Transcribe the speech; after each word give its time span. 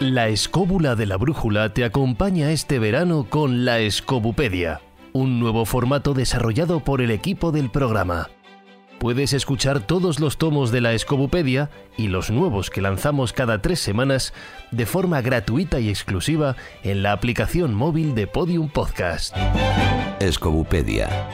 La 0.00 0.26
escóbula 0.26 0.96
de 0.96 1.06
la 1.06 1.16
brújula 1.16 1.72
te 1.72 1.84
acompaña 1.84 2.50
este 2.50 2.80
verano 2.80 3.28
con 3.30 3.64
la 3.64 3.78
Escobupedia, 3.78 4.80
un 5.12 5.38
nuevo 5.38 5.64
formato 5.64 6.14
desarrollado 6.14 6.80
por 6.80 7.00
el 7.00 7.12
equipo 7.12 7.52
del 7.52 7.70
programa. 7.70 8.28
Puedes 8.98 9.32
escuchar 9.32 9.86
todos 9.86 10.18
los 10.18 10.36
tomos 10.36 10.72
de 10.72 10.80
la 10.80 10.94
Escobupedia 10.94 11.70
y 11.96 12.08
los 12.08 12.32
nuevos 12.32 12.70
que 12.70 12.80
lanzamos 12.80 13.32
cada 13.32 13.62
tres 13.62 13.78
semanas 13.78 14.34
de 14.72 14.84
forma 14.84 15.20
gratuita 15.20 15.78
y 15.78 15.88
exclusiva 15.88 16.56
en 16.82 17.04
la 17.04 17.12
aplicación 17.12 17.72
móvil 17.72 18.16
de 18.16 18.26
Podium 18.26 18.68
Podcast. 18.68 19.36
Escobupedia. 20.18 21.28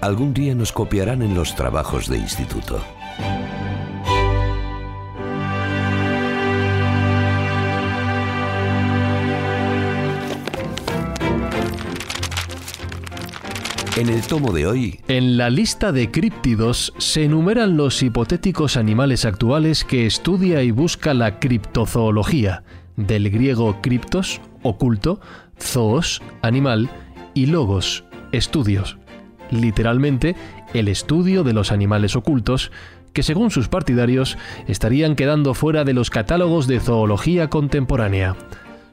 Algún 0.00 0.34
día 0.34 0.54
nos 0.54 0.70
copiarán 0.70 1.20
en 1.22 1.34
los 1.34 1.56
trabajos 1.56 2.08
de 2.08 2.18
instituto. 2.18 2.80
En 13.96 14.08
el 14.08 14.22
tomo 14.22 14.52
de 14.52 14.66
hoy, 14.66 14.98
En 15.06 15.36
la 15.36 15.50
lista 15.50 15.92
de 15.92 16.10
críptidos 16.10 16.92
se 16.98 17.22
enumeran 17.22 17.76
los 17.76 18.02
hipotéticos 18.02 18.76
animales 18.76 19.24
actuales 19.24 19.84
que 19.84 20.04
estudia 20.04 20.64
y 20.64 20.72
busca 20.72 21.14
la 21.14 21.38
criptozoología, 21.38 22.64
del 22.96 23.30
griego 23.30 23.80
criptos, 23.82 24.40
oculto, 24.64 25.20
zoos, 25.60 26.22
animal, 26.42 26.90
y 27.34 27.46
logos, 27.46 28.02
estudios. 28.32 28.98
Literalmente, 29.52 30.34
el 30.72 30.88
estudio 30.88 31.44
de 31.44 31.52
los 31.52 31.70
animales 31.70 32.16
ocultos, 32.16 32.72
que 33.12 33.22
según 33.22 33.52
sus 33.52 33.68
partidarios 33.68 34.36
estarían 34.66 35.14
quedando 35.14 35.54
fuera 35.54 35.84
de 35.84 35.94
los 35.94 36.10
catálogos 36.10 36.66
de 36.66 36.80
zoología 36.80 37.48
contemporánea. 37.48 38.34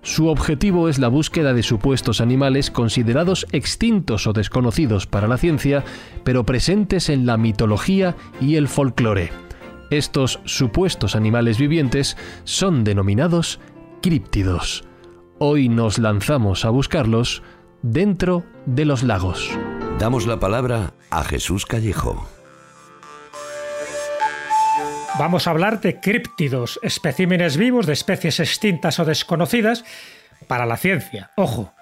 Su 0.04 0.28
objetivo 0.28 0.90
es 0.90 0.98
la 0.98 1.10
búsqueda 1.10 1.54
de 1.54 1.62
supuestos 1.62 2.22
animales 2.22 2.72
considerados 2.72 3.46
extintos 3.52 4.26
o 4.26 4.34
desconocidos 4.34 5.06
para 5.06 5.28
la 5.28 5.38
ciencia, 5.38 5.84
pero 6.24 6.44
presentes 6.44 7.10
en 7.10 7.26
la 7.26 7.38
mitología 7.38 8.16
y 8.40 8.56
el 8.56 8.68
folclore. 8.68 9.32
Estos 9.92 10.40
supuestos 10.46 11.16
animales 11.16 11.60
vivientes 11.60 12.18
son 12.46 12.84
denominados 12.84 13.60
críptidos. 14.02 14.86
Hoy 15.38 15.70
nos 15.70 16.00
lanzamos 16.00 16.66
a 16.66 16.70
buscarlos 16.70 17.44
dentro 17.84 18.44
de 18.66 18.86
los 18.86 19.04
lagos. 19.04 19.50
damos 20.00 20.26
la 20.26 20.40
palabra 20.40 20.94
a 21.12 21.24
Jesús 21.24 21.66
Callejo. 21.66 22.41
Vamos 25.20 25.46
a 25.46 25.52
hablar 25.52 25.82
de 25.82 26.00
críptidos, 26.00 26.80
especímenes 26.82 27.58
vivos 27.58 27.86
de 27.86 27.94
especies 27.94 28.40
extintas 28.40 29.00
o 29.00 29.06
desconocidas 29.06 29.84
para 30.48 30.66
la 30.66 30.78
ciencia, 30.78 31.32
ojo, 31.36 31.74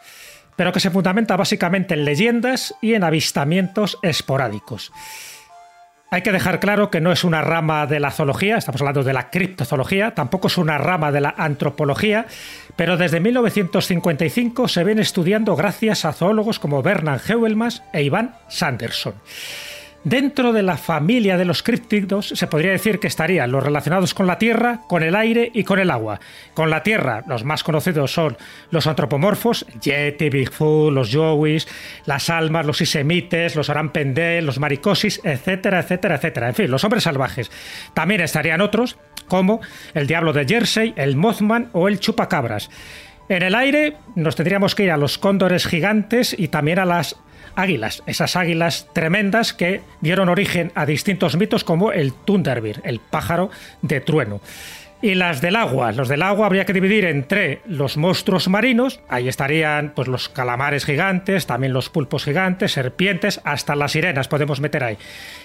pero 0.56 0.74
que 0.74 0.80
se 0.80 0.90
fundamenta 0.90 1.38
básicamente 1.38 1.94
en 1.94 2.06
leyendas 2.06 2.74
y 2.82 2.96
en 2.96 3.04
avistamientos 3.04 3.98
esporádicos. 4.02 4.92
Hay 6.12 6.24
que 6.24 6.32
dejar 6.32 6.60
claro 6.60 6.90
que 6.90 7.02
no 7.02 7.12
es 7.12 7.24
una 7.24 7.42
rama 7.42 7.86
de 7.86 8.00
la 8.00 8.10
zoología, 8.10 8.58
estamos 8.58 8.82
hablando 8.82 9.04
de 9.04 9.14
la 9.14 9.30
criptozoología, 9.30 10.16
tampoco 10.16 10.48
es 10.48 10.58
una 10.58 10.80
rama 10.80 11.12
de 11.12 11.22
la 11.22 11.36
antropología, 11.38 12.26
pero 12.76 12.98
desde 12.98 13.20
1955 13.20 14.68
se 14.68 14.84
ven 14.84 14.98
estudiando 14.98 15.56
gracias 15.56 16.06
a 16.06 16.14
zoólogos 16.14 16.58
como 16.58 16.82
Bernard 16.82 17.22
Heuvelmans 17.30 17.84
e 17.94 18.02
Ivan 18.02 18.36
Sanderson. 18.48 19.14
Dentro 20.06 20.54
de 20.54 20.64
la 20.64 20.78
familia 20.78 21.38
de 21.38 21.44
los 21.44 21.62
críptidos 21.62 22.30
se 22.30 22.48
podría 22.48 22.72
decir 22.72 23.00
que 23.00 23.08
estarían 23.08 23.52
los 23.52 23.62
relacionados 23.62 24.14
con 24.14 24.28
la 24.28 24.38
tierra, 24.38 24.82
con 24.88 25.04
el 25.04 25.14
aire 25.14 25.52
y 25.54 25.66
con 25.66 25.78
el 25.78 25.92
agua. 25.92 26.22
Con 26.54 26.70
la 26.70 26.84
tierra, 26.84 27.24
los 27.28 27.44
más 27.44 27.66
conocidos 27.66 28.14
son 28.14 28.38
los 28.72 28.88
antropomorfos, 28.88 29.66
Yeti, 29.82 30.30
Bigfoot, 30.30 30.94
los 30.94 31.12
Yowies, 31.12 31.68
las 32.06 32.30
almas, 32.30 32.66
los 32.66 32.80
isemites, 32.80 33.58
los 33.58 33.70
arampendel, 33.70 34.46
los 34.46 34.58
maricosis, 34.58 35.20
etcétera, 35.22 35.82
etcétera, 35.82 36.16
etcétera. 36.16 36.48
En 36.48 36.56
fin, 36.56 36.72
los 36.72 36.86
hombres 36.86 37.04
salvajes. 37.04 37.52
También 37.94 38.22
estarían 38.22 38.62
otros 38.62 38.98
como 39.28 39.60
el 39.94 40.08
diablo 40.08 40.32
de 40.32 40.46
Jersey, 40.46 40.94
el 40.96 41.18
Mothman 41.18 41.70
o 41.74 41.90
el 41.90 42.00
chupacabras. 42.00 42.70
En 43.28 43.44
el 43.44 43.54
aire 43.54 43.98
nos 44.16 44.38
tendríamos 44.38 44.76
que 44.76 44.84
ir 44.84 44.92
a 44.92 44.98
los 44.98 45.18
cóndores 45.18 45.68
gigantes 45.68 46.34
y 46.38 46.48
también 46.48 46.80
a 46.80 46.86
las 46.86 47.18
águilas, 47.56 48.04
esas 48.06 48.36
águilas 48.36 48.88
tremendas 48.94 49.54
que 49.54 49.82
dieron 50.02 50.30
origen 50.30 50.72
a 50.76 50.86
distintos 50.86 51.38
mitos 51.38 51.64
como 51.64 51.92
el 51.92 52.14
Thunderbird, 52.14 52.82
el 52.84 53.00
pájaro 53.00 53.50
de 53.82 54.02
trueno. 54.02 54.42
Y 55.02 55.16
las 55.16 55.40
del 55.40 55.56
agua, 55.56 55.94
los 55.94 56.10
del 56.10 56.22
agua 56.22 56.46
habría 56.46 56.66
que 56.66 56.74
dividir 56.74 57.06
entre 57.06 57.62
los 57.66 57.96
monstruos 57.96 58.50
marinos, 58.50 59.00
ahí 59.08 59.30
estarían 59.30 59.94
pues 59.96 60.10
los 60.10 60.28
calamares 60.28 60.84
gigantes, 60.84 61.48
también 61.48 61.72
los 61.72 61.90
pulpos 61.90 62.26
gigantes, 62.26 62.74
serpientes, 62.74 63.40
hasta 63.46 63.78
las 63.78 63.94
sirenas 63.94 64.28
podemos 64.28 64.60
meter 64.60 64.84
ahí. 64.84 64.98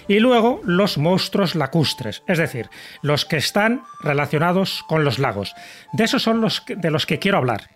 Y 0.09 0.19
luego 0.19 0.59
los 0.65 0.97
monstruos 0.97 1.55
lacustres, 1.55 2.21
es 2.27 2.37
decir, 2.37 2.69
los 3.01 3.23
que 3.23 3.37
están 3.37 3.83
relacionados 4.01 4.83
con 4.89 5.05
los 5.05 5.19
lagos. 5.19 5.55
De 5.93 6.03
esos 6.03 6.21
son 6.21 6.41
los 6.41 6.63
de 6.67 6.91
los 6.91 7.05
que 7.05 7.19
quiero 7.19 7.37
hablar 7.37 7.69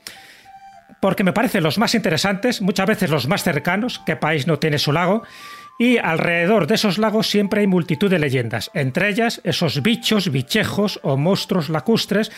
porque 0.99 1.23
me 1.23 1.33
parecen 1.33 1.63
los 1.63 1.77
más 1.77 1.95
interesantes, 1.95 2.61
muchas 2.61 2.87
veces 2.87 3.09
los 3.09 3.27
más 3.27 3.43
cercanos, 3.43 4.01
qué 4.05 4.15
país 4.15 4.47
no 4.47 4.59
tiene 4.59 4.79
su 4.79 4.91
lago, 4.91 5.23
y 5.77 5.97
alrededor 5.97 6.67
de 6.67 6.75
esos 6.75 6.97
lagos 6.97 7.29
siempre 7.29 7.61
hay 7.61 7.67
multitud 7.67 8.09
de 8.09 8.19
leyendas, 8.19 8.69
entre 8.73 9.09
ellas 9.09 9.39
esos 9.45 9.81
bichos, 9.81 10.29
bichejos 10.29 10.99
o 11.03 11.15
monstruos 11.15 11.69
lacustres 11.69 12.31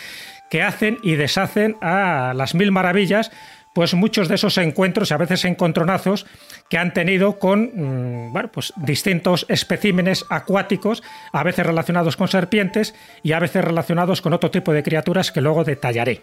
que 0.48 0.62
hacen 0.62 0.98
y 1.02 1.16
deshacen 1.16 1.76
a 1.80 2.34
las 2.36 2.54
mil 2.54 2.70
maravillas, 2.70 3.32
pues 3.74 3.94
muchos 3.94 4.28
de 4.28 4.34
esos 4.36 4.58
encuentros 4.58 5.10
y 5.10 5.14
a 5.14 5.16
veces 5.16 5.44
encontronazos 5.44 6.26
que 6.68 6.78
han 6.78 6.92
tenido 6.92 7.38
con 7.38 7.70
mm, 7.74 8.32
bueno, 8.32 8.50
pues 8.52 8.72
distintos 8.76 9.46
especímenes 9.48 10.24
acuáticos, 10.28 11.02
a 11.32 11.42
veces 11.42 11.66
relacionados 11.66 12.16
con 12.16 12.28
serpientes 12.28 12.94
y 13.22 13.32
a 13.32 13.38
veces 13.38 13.64
relacionados 13.64 14.20
con 14.20 14.34
otro 14.34 14.50
tipo 14.50 14.72
de 14.72 14.82
criaturas 14.82 15.32
que 15.32 15.40
luego 15.40 15.64
detallaré. 15.64 16.22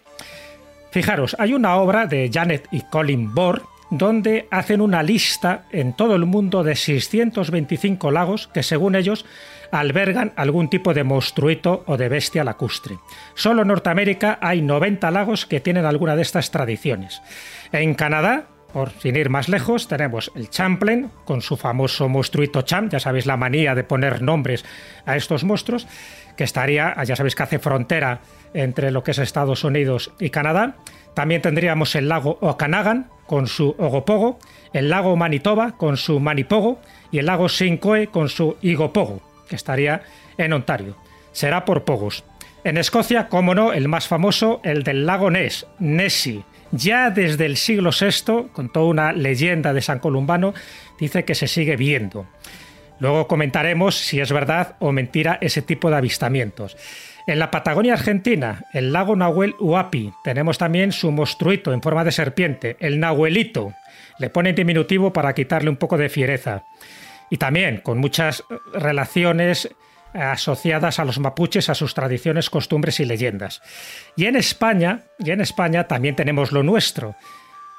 Fijaros, 0.91 1.35
hay 1.39 1.53
una 1.53 1.75
obra 1.75 2.05
de 2.05 2.29
Janet 2.33 2.67
y 2.71 2.81
Colin 2.81 3.33
Bohr 3.33 3.63
donde 3.91 4.47
hacen 4.51 4.81
una 4.81 5.01
lista 5.03 5.65
en 5.71 5.93
todo 5.93 6.15
el 6.15 6.25
mundo 6.25 6.63
de 6.63 6.75
625 6.75 8.11
lagos 8.11 8.47
que 8.47 8.63
según 8.63 8.95
ellos 8.95 9.25
albergan 9.71 10.33
algún 10.35 10.69
tipo 10.69 10.93
de 10.93 11.03
monstruito 11.03 11.83
o 11.87 11.97
de 11.97 12.09
bestia 12.09 12.43
lacustre. 12.43 12.97
Solo 13.33 13.63
en 13.63 13.67
Norteamérica 13.69 14.37
hay 14.41 14.61
90 14.61 15.09
lagos 15.11 15.45
que 15.45 15.59
tienen 15.59 15.85
alguna 15.85 16.15
de 16.15 16.21
estas 16.21 16.51
tradiciones. 16.51 17.21
En 17.71 17.93
Canadá, 17.95 18.47
por 18.73 18.91
sin 18.91 19.15
ir 19.15 19.29
más 19.29 19.49
lejos, 19.49 19.87
tenemos 19.87 20.31
el 20.35 20.49
Champlain 20.49 21.09
con 21.25 21.41
su 21.41 21.57
famoso 21.57 22.07
monstruito 22.07 22.61
Cham, 22.61 22.89
ya 22.89 22.99
sabéis 22.99 23.25
la 23.25 23.37
manía 23.37 23.75
de 23.75 23.83
poner 23.83 24.21
nombres 24.21 24.65
a 25.05 25.15
estos 25.15 25.43
monstruos, 25.43 25.87
que 26.37 26.43
estaría, 26.43 26.95
ya 27.03 27.15
sabéis 27.15 27.35
que 27.35 27.43
hace 27.43 27.59
frontera 27.59 28.21
entre 28.53 28.91
lo 28.91 29.03
que 29.03 29.11
es 29.11 29.17
Estados 29.17 29.63
Unidos 29.63 30.11
y 30.19 30.29
Canadá. 30.29 30.77
También 31.13 31.41
tendríamos 31.41 31.95
el 31.95 32.07
lago 32.07 32.37
Okanagan 32.41 33.09
con 33.25 33.47
su 33.47 33.75
Ogopogo, 33.77 34.39
el 34.73 34.89
lago 34.89 35.15
Manitoba 35.15 35.75
con 35.77 35.97
su 35.97 36.19
Manipogo 36.19 36.79
y 37.11 37.19
el 37.19 37.25
lago 37.25 37.49
Sincoe 37.49 38.07
con 38.07 38.29
su 38.29 38.57
Igopogo, 38.61 39.21
que 39.49 39.55
estaría 39.55 40.03
en 40.37 40.53
Ontario. 40.53 40.95
Será 41.31 41.65
por 41.65 41.83
pogos. 41.83 42.23
En 42.63 42.77
Escocia, 42.77 43.27
como 43.29 43.55
no, 43.55 43.73
el 43.73 43.87
más 43.87 44.07
famoso, 44.07 44.59
el 44.63 44.83
del 44.83 45.05
lago 45.05 45.31
Ness, 45.31 45.65
Nessie. 45.79 46.43
Ya 46.71 47.09
desde 47.09 47.45
el 47.45 47.57
siglo 47.57 47.89
VI, 47.91 48.49
con 48.53 48.69
toda 48.69 48.85
una 48.85 49.11
leyenda 49.11 49.73
de 49.73 49.81
San 49.81 49.99
Columbano, 49.99 50.53
dice 50.99 51.25
que 51.25 51.35
se 51.35 51.47
sigue 51.47 51.75
viendo. 51.75 52.27
Luego 52.99 53.27
comentaremos 53.27 53.97
si 53.97 54.19
es 54.19 54.31
verdad 54.31 54.75
o 54.79 54.91
mentira 54.91 55.37
ese 55.41 55.61
tipo 55.61 55.89
de 55.89 55.95
avistamientos. 55.95 56.77
En 57.25 57.39
la 57.39 57.49
Patagonia 57.49 57.93
Argentina, 57.93 58.65
el 58.73 58.91
lago 58.91 59.15
Nahuel 59.15 59.55
Huapi, 59.59 60.13
tenemos 60.23 60.57
también 60.57 60.91
su 60.91 61.11
monstruito 61.11 61.71
en 61.73 61.81
forma 61.81 62.03
de 62.03 62.11
serpiente, 62.11 62.75
el 62.79 62.99
Nahuelito. 62.99 63.73
Le 64.19 64.29
ponen 64.29 64.55
diminutivo 64.55 65.13
para 65.13 65.33
quitarle 65.33 65.69
un 65.69 65.77
poco 65.77 65.97
de 65.97 66.09
fiereza. 66.09 66.65
Y 67.29 67.37
también 67.37 67.77
con 67.81 67.99
muchas 67.99 68.43
relaciones 68.73 69.69
asociadas 70.13 70.99
a 70.99 71.05
los 71.05 71.19
mapuches, 71.19 71.69
a 71.69 71.75
sus 71.75 71.93
tradiciones, 71.93 72.49
costumbres 72.49 72.99
y 72.99 73.05
leyendas. 73.05 73.61
Y 74.15 74.25
en 74.25 74.35
España, 74.35 75.03
y 75.19 75.31
en 75.31 75.41
España 75.41 75.87
también 75.87 76.15
tenemos 76.15 76.51
lo 76.51 76.63
nuestro. 76.63 77.15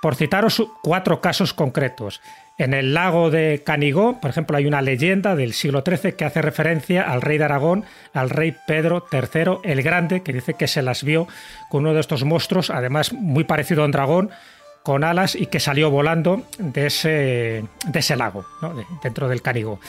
Por 0.02 0.14
citaros 0.14 0.62
cuatro 0.82 1.20
casos 1.20 1.52
concretos. 1.52 2.20
En 2.56 2.74
el 2.74 2.94
lago 2.94 3.30
de 3.30 3.62
Canigó, 3.64 4.20
por 4.20 4.30
ejemplo, 4.30 4.56
hay 4.56 4.66
una 4.66 4.82
leyenda 4.82 5.34
del 5.34 5.52
siglo 5.52 5.82
XIII 5.86 6.12
que 6.12 6.24
hace 6.24 6.42
referencia 6.42 7.02
al 7.02 7.22
rey 7.22 7.38
de 7.38 7.44
Aragón, 7.44 7.84
al 8.12 8.30
rey 8.30 8.54
Pedro 8.66 9.06
III 9.10 9.58
el 9.64 9.82
Grande, 9.82 10.22
que 10.22 10.32
dice 10.32 10.54
que 10.54 10.68
se 10.68 10.82
las 10.82 11.04
vio 11.04 11.26
con 11.70 11.82
uno 11.84 11.94
de 11.94 12.00
estos 12.00 12.24
monstruos, 12.24 12.70
además 12.70 13.12
muy 13.12 13.44
parecido 13.44 13.82
a 13.82 13.86
un 13.86 13.92
dragón, 13.92 14.30
con 14.82 15.04
alas 15.04 15.34
y 15.34 15.46
que 15.46 15.60
salió 15.60 15.90
volando 15.90 16.42
de 16.58 16.86
ese, 16.86 17.64
de 17.86 17.98
ese 17.98 18.16
lago, 18.16 18.44
dentro 19.02 19.28
del 19.28 19.42
Canigó. 19.42 19.80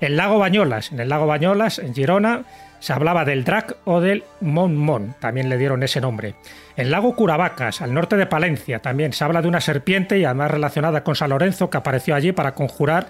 El 0.00 0.16
lago 0.16 0.38
Bañolas, 0.38 0.92
en 0.92 1.00
el 1.00 1.08
lago 1.08 1.26
Bañolas, 1.26 1.78
en 1.78 1.94
Girona, 1.94 2.44
se 2.80 2.92
hablaba 2.92 3.24
del 3.24 3.44
Drac 3.44 3.76
o 3.84 4.00
del 4.00 4.24
Mon 4.40 4.76
Mon, 4.76 5.14
también 5.20 5.48
le 5.48 5.58
dieron 5.58 5.82
ese 5.82 6.00
nombre. 6.00 6.34
El 6.76 6.90
lago 6.90 7.14
Curavacas, 7.14 7.82
al 7.82 7.92
norte 7.92 8.16
de 8.16 8.26
Palencia, 8.26 8.80
también 8.80 9.12
se 9.12 9.22
habla 9.22 9.42
de 9.42 9.48
una 9.48 9.60
serpiente 9.60 10.18
y 10.18 10.24
además 10.24 10.50
relacionada 10.50 11.04
con 11.04 11.14
San 11.14 11.30
Lorenzo 11.30 11.68
que 11.68 11.76
apareció 11.76 12.14
allí 12.14 12.32
para 12.32 12.52
conjurar 12.52 13.06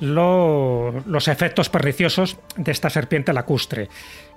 los 0.00 1.28
efectos 1.28 1.68
perniciosos 1.68 2.38
de 2.56 2.72
esta 2.72 2.88
serpiente 2.88 3.32
lacustre. 3.32 3.88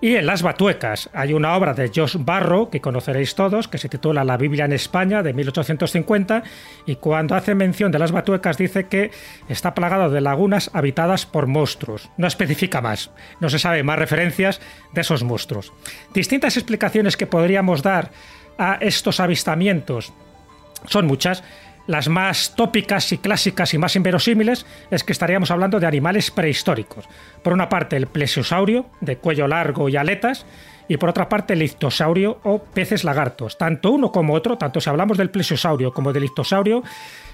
Y 0.01 0.15
en 0.15 0.25
Las 0.25 0.41
Batuecas 0.41 1.09
hay 1.13 1.33
una 1.33 1.55
obra 1.55 1.73
de 1.73 1.89
Josh 1.93 2.17
Barrow, 2.19 2.69
que 2.69 2.81
conoceréis 2.81 3.35
todos, 3.35 3.69
que 3.69 3.77
se 3.77 3.87
titula 3.87 4.25
La 4.25 4.35
Biblia 4.35 4.65
en 4.65 4.73
España, 4.73 5.23
de 5.23 5.33
1850, 5.33 6.43
y 6.85 6.97
cuando 6.97 7.35
hace 7.35 7.55
mención 7.55 7.91
de 7.91 7.99
las 7.99 8.11
Batuecas 8.11 8.57
dice 8.57 8.87
que 8.87 9.11
está 9.47 9.73
plagado 9.73 10.09
de 10.09 10.19
lagunas 10.19 10.69
habitadas 10.73 11.25
por 11.25 11.47
monstruos. 11.47 12.09
No 12.17 12.27
especifica 12.27 12.81
más, 12.81 13.11
no 13.39 13.49
se 13.49 13.59
sabe 13.59 13.83
más 13.83 13.97
referencias 13.97 14.59
de 14.91 15.01
esos 15.01 15.23
monstruos. 15.23 15.71
Distintas 16.13 16.57
explicaciones 16.57 17.15
que 17.15 17.27
podríamos 17.27 17.81
dar 17.81 18.11
a 18.57 18.77
estos 18.81 19.21
avistamientos 19.21 20.13
son 20.87 21.07
muchas, 21.07 21.43
las 21.87 22.07
más 22.07 22.55
tópicas 22.55 23.11
y 23.11 23.17
clásicas 23.17 23.73
y 23.73 23.77
más 23.77 23.95
inverosímiles 23.95 24.65
es 24.89 25.03
que 25.03 25.11
estaríamos 25.11 25.51
hablando 25.51 25.79
de 25.79 25.87
animales 25.87 26.31
prehistóricos. 26.31 27.05
Por 27.43 27.53
una 27.53 27.69
parte 27.69 27.97
el 27.97 28.07
plesiosaurio, 28.07 28.85
de 29.01 29.17
cuello 29.17 29.47
largo 29.47 29.89
y 29.89 29.97
aletas, 29.97 30.45
y 30.87 30.97
por 30.97 31.09
otra 31.09 31.29
parte 31.29 31.53
el 31.53 31.61
ictosaurio 31.61 32.39
o 32.43 32.63
peces 32.63 33.03
lagartos. 33.03 33.57
Tanto 33.57 33.91
uno 33.91 34.11
como 34.11 34.33
otro, 34.33 34.57
tanto 34.57 34.81
si 34.81 34.89
hablamos 34.89 35.17
del 35.17 35.29
plesiosaurio 35.29 35.93
como 35.93 36.13
del 36.13 36.25
ictosaurio, 36.25 36.83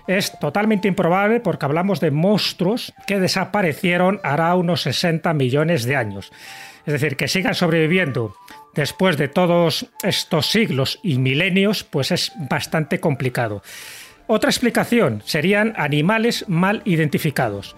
es 0.07 0.37
totalmente 0.39 0.87
improbable 0.87 1.39
porque 1.39 1.65
hablamos 1.65 1.99
de 1.99 2.11
monstruos 2.11 2.93
que 3.07 3.19
desaparecieron 3.19 4.19
hará 4.23 4.55
unos 4.55 4.81
60 4.81 5.33
millones 5.33 5.85
de 5.85 5.95
años. 5.95 6.31
Es 6.85 6.93
decir, 6.93 7.17
que 7.17 7.27
sigan 7.27 7.55
sobreviviendo 7.55 8.35
después 8.73 9.17
de 9.17 9.27
todos 9.27 9.87
estos 10.03 10.47
siglos 10.47 10.99
y 11.03 11.17
milenios, 11.17 11.83
pues 11.83 12.11
es 12.11 12.31
bastante 12.49 12.99
complicado. 12.99 13.61
Otra 14.31 14.51
explicación 14.51 15.23
serían 15.25 15.73
animales 15.75 16.45
mal 16.47 16.83
identificados. 16.85 17.75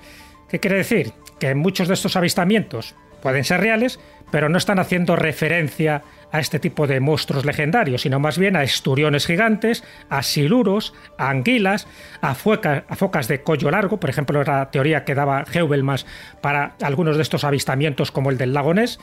¿Qué 0.50 0.59
quiere 0.59 0.75
decir? 0.75 1.13
Que 1.39 1.56
muchos 1.56 1.88
de 1.88 1.94
estos 1.94 2.18
avistamientos 2.18 2.94
pueden 3.21 3.45
ser 3.45 3.62
reales, 3.62 4.01
pero 4.31 4.50
no 4.50 4.57
están 4.57 4.77
haciendo 4.77 5.15
referencia 5.15 6.03
a 6.30 6.39
este 6.42 6.59
tipo 6.59 6.88
de 6.88 7.00
monstruos 7.00 7.45
legendarios, 7.45 8.01
sino 8.01 8.19
más 8.19 8.38
bien 8.38 8.57
a 8.57 8.63
esturiones 8.63 9.27
gigantes, 9.27 9.86
a 10.09 10.24
siluros, 10.24 10.94
a 11.18 11.30
anguilas, 11.30 11.88
a, 12.19 12.36
focas 12.36 13.30
de 13.30 13.39
cuello 13.39 13.71
largo, 13.71 14.01
por 14.01 14.09
ejemplo, 14.09 14.44
la 14.44 14.71
teoría 14.71 15.06
que 15.06 15.15
daba 15.15 15.45
Heubelmas 15.53 16.06
para 16.42 16.75
algunos 16.81 17.15
de 17.15 17.21
estos 17.21 17.45
avistamientos 17.45 18.12
como 18.12 18.30
el 18.30 18.38
del 18.38 18.53
lago 18.53 18.74
Ness, 18.74 19.00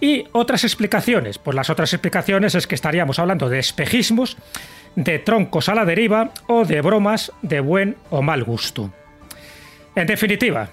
y 0.00 0.26
otras 0.32 0.64
explicaciones. 0.64 1.38
Pues 1.38 1.54
las 1.54 1.70
otras 1.70 1.92
explicaciones 1.92 2.56
es 2.56 2.66
que 2.66 2.74
estaríamos 2.74 3.20
hablando 3.20 3.48
de 3.48 3.60
espejismos 3.60 4.36
de 4.98 5.20
troncos 5.20 5.68
a 5.68 5.76
la 5.76 5.84
deriva 5.84 6.30
o 6.48 6.64
de 6.64 6.80
bromas 6.80 7.30
de 7.42 7.60
buen 7.60 7.94
o 8.10 8.20
mal 8.20 8.42
gusto. 8.42 8.90
En 9.94 10.08
definitiva, 10.08 10.70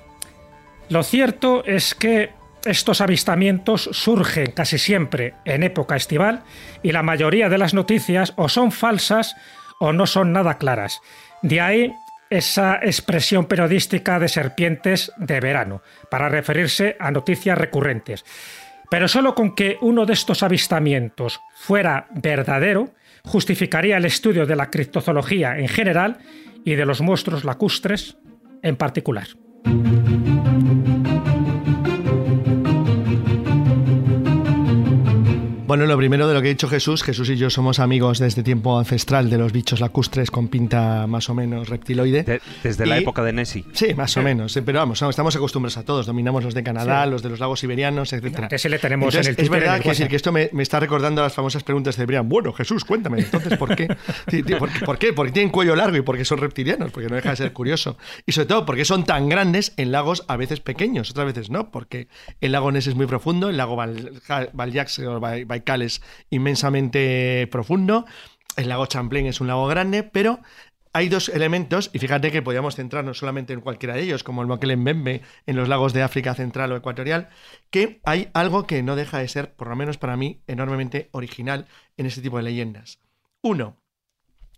lo 0.90 1.04
cierto 1.04 1.64
es 1.64 1.94
que 1.94 2.32
estos 2.66 3.02
avistamientos 3.02 3.88
surgen 3.92 4.52
casi 4.52 4.80
siempre 4.80 5.36
en 5.46 5.62
época 5.62 5.96
estival 5.96 6.42
y 6.82 6.92
la 6.92 7.04
mayoría 7.04 7.50
de 7.50 7.60
las 7.60 7.76
noticias 7.76 8.34
o 8.36 8.50
son 8.50 8.72
falsas 8.72 9.36
o 9.80 9.94
no 9.94 10.08
son 10.08 10.34
nada 10.34 10.58
claras. 10.58 11.02
De 11.44 11.62
ahí 11.62 11.94
esa 12.32 12.80
expresión 12.82 13.46
periodística 13.46 14.18
de 14.18 14.28
serpientes 14.28 15.12
de 15.18 15.40
verano, 15.40 15.84
para 16.10 16.30
referirse 16.30 16.98
a 17.00 17.12
noticias 17.12 17.56
recurrentes. 17.56 18.26
Pero 18.90 19.08
solo 19.08 19.36
con 19.36 19.54
que 19.54 19.78
uno 19.82 20.08
de 20.08 20.14
estos 20.14 20.42
avistamientos 20.42 21.40
fuera 21.54 22.08
verdadero, 22.10 22.90
justificaría 23.26 23.98
el 23.98 24.06
estudio 24.06 24.46
de 24.46 24.56
la 24.56 24.70
criptozoología 24.70 25.58
en 25.58 25.68
general 25.68 26.20
y 26.64 26.76
de 26.76 26.86
los 26.86 27.02
monstruos 27.02 27.44
lacustres 27.44 28.18
en 28.62 28.76
particular. 28.76 29.28
Bueno, 35.68 35.88
lo 35.88 35.98
primero 35.98 36.28
de 36.28 36.36
lo 36.36 36.44
que 36.44 36.50
ha 36.50 36.50
dicho 36.50 36.68
Jesús, 36.68 37.02
Jesús 37.02 37.28
y 37.32 37.38
yo 37.38 37.50
somos 37.50 37.80
amigos 37.80 38.20
desde 38.20 38.44
tiempo 38.44 38.78
ancestral 38.78 39.32
de 39.32 39.40
los 39.40 39.52
bichos 39.52 39.80
lacustres 39.80 40.30
con 40.30 40.48
pinta 40.48 41.08
más 41.08 41.28
o 41.28 41.34
menos 41.34 41.70
reptiloide. 41.70 42.40
desde 42.62 42.86
la 42.86 43.00
época 43.00 43.24
de 43.24 43.34
Nessie. 43.34 43.66
Sí, 43.74 43.96
más 43.96 44.16
o 44.16 44.22
menos. 44.22 44.54
Pero 44.64 44.78
vamos, 44.78 45.02
estamos 45.02 45.36
acostumbrados 45.36 45.78
a 45.78 45.84
todos. 45.84 46.06
Dominamos 46.06 46.44
los 46.44 46.54
de 46.54 46.62
Canadá, 46.62 47.08
los 47.08 47.24
de 47.24 47.30
los 47.30 47.40
lagos 47.40 47.62
siberianos, 47.62 48.14
etc. 48.14 48.48
Que 48.48 48.70
le 48.70 48.78
tenemos 48.78 49.16
en 49.16 49.26
el 49.26 49.36
Es 49.36 49.50
verdad 49.50 49.82
que, 49.82 49.90
decir, 49.90 50.08
que 50.08 50.16
esto 50.16 50.32
me, 50.32 50.52
está 50.60 50.80
recordando 50.80 51.24
las 51.24 51.34
famosas 51.34 51.64
preguntas 51.64 51.98
de 51.98 52.06
Brian. 52.06 52.30
Bueno, 52.30 52.54
Jesús, 52.54 52.86
cuéntame, 52.86 53.22
entonces, 53.22 53.58
¿por 53.58 53.76
qué? 53.76 53.88
¿Por, 54.86 55.00
qué? 55.00 55.14
Porque 55.14 55.32
tienen 55.32 55.50
cuello 55.50 55.76
largo 55.76 55.98
y 55.98 56.02
porque 56.02 56.26
son 56.26 56.38
reptilianos, 56.38 56.92
porque 56.92 57.10
no 57.10 57.16
deja 57.16 57.32
de 57.32 57.38
ser 57.38 57.54
curioso. 57.54 57.98
Y 58.28 58.34
sobre 58.34 58.46
todo, 58.48 58.68
porque 58.68 58.86
son 58.86 59.04
tan 59.04 59.30
grandes 59.30 59.74
en 59.78 59.92
lagos 59.92 60.26
a 60.28 60.38
veces 60.38 60.60
pequeños, 60.60 61.10
otras 61.10 61.26
veces 61.26 61.50
no, 61.50 61.72
porque 61.72 62.08
el 62.40 62.52
lago 62.52 62.72
Ness 62.72 62.86
es 62.86 62.94
muy 62.94 63.08
profundo, 63.08 63.50
el 63.50 63.58
lago 63.58 63.76
Valjax 63.76 65.00
o 65.00 65.20
Baikal 65.56 65.82
es 65.82 66.02
inmensamente 66.30 67.48
profundo, 67.52 68.06
el 68.58 68.70
lago 68.70 68.86
Champlain 68.86 69.26
es 69.26 69.40
un 69.40 69.48
lago 69.48 69.68
grande, 69.68 70.04
pero 70.04 70.42
hay 70.92 71.10
dos 71.10 71.30
elementos, 71.30 71.90
y 71.94 72.00
fíjate 72.00 72.32
que 72.32 72.42
podríamos 72.42 72.76
centrarnos 72.76 73.18
solamente 73.18 73.54
en 73.54 73.62
cualquiera 73.62 73.96
de 73.96 74.04
ellos, 74.04 74.24
como 74.24 74.42
el 74.42 74.48
Mokelembembe 74.48 75.22
en 75.46 75.56
los 75.56 75.68
lagos 75.68 75.94
de 75.94 76.04
África 76.04 76.34
Central 76.36 76.72
o 76.72 76.78
Ecuatorial, 76.78 77.30
que 77.70 78.00
hay 78.06 78.30
algo 78.34 78.66
que 78.66 78.82
no 78.84 78.96
deja 78.96 79.20
de 79.20 79.28
ser, 79.28 79.56
por 79.56 79.68
lo 79.68 79.76
menos 79.76 79.98
para 79.98 80.16
mí, 80.16 80.42
enormemente 80.48 81.10
original 81.12 81.68
en 81.98 82.06
este 82.06 82.22
tipo 82.22 82.38
de 82.38 82.44
leyendas. 82.44 83.00
Uno, 83.42 83.78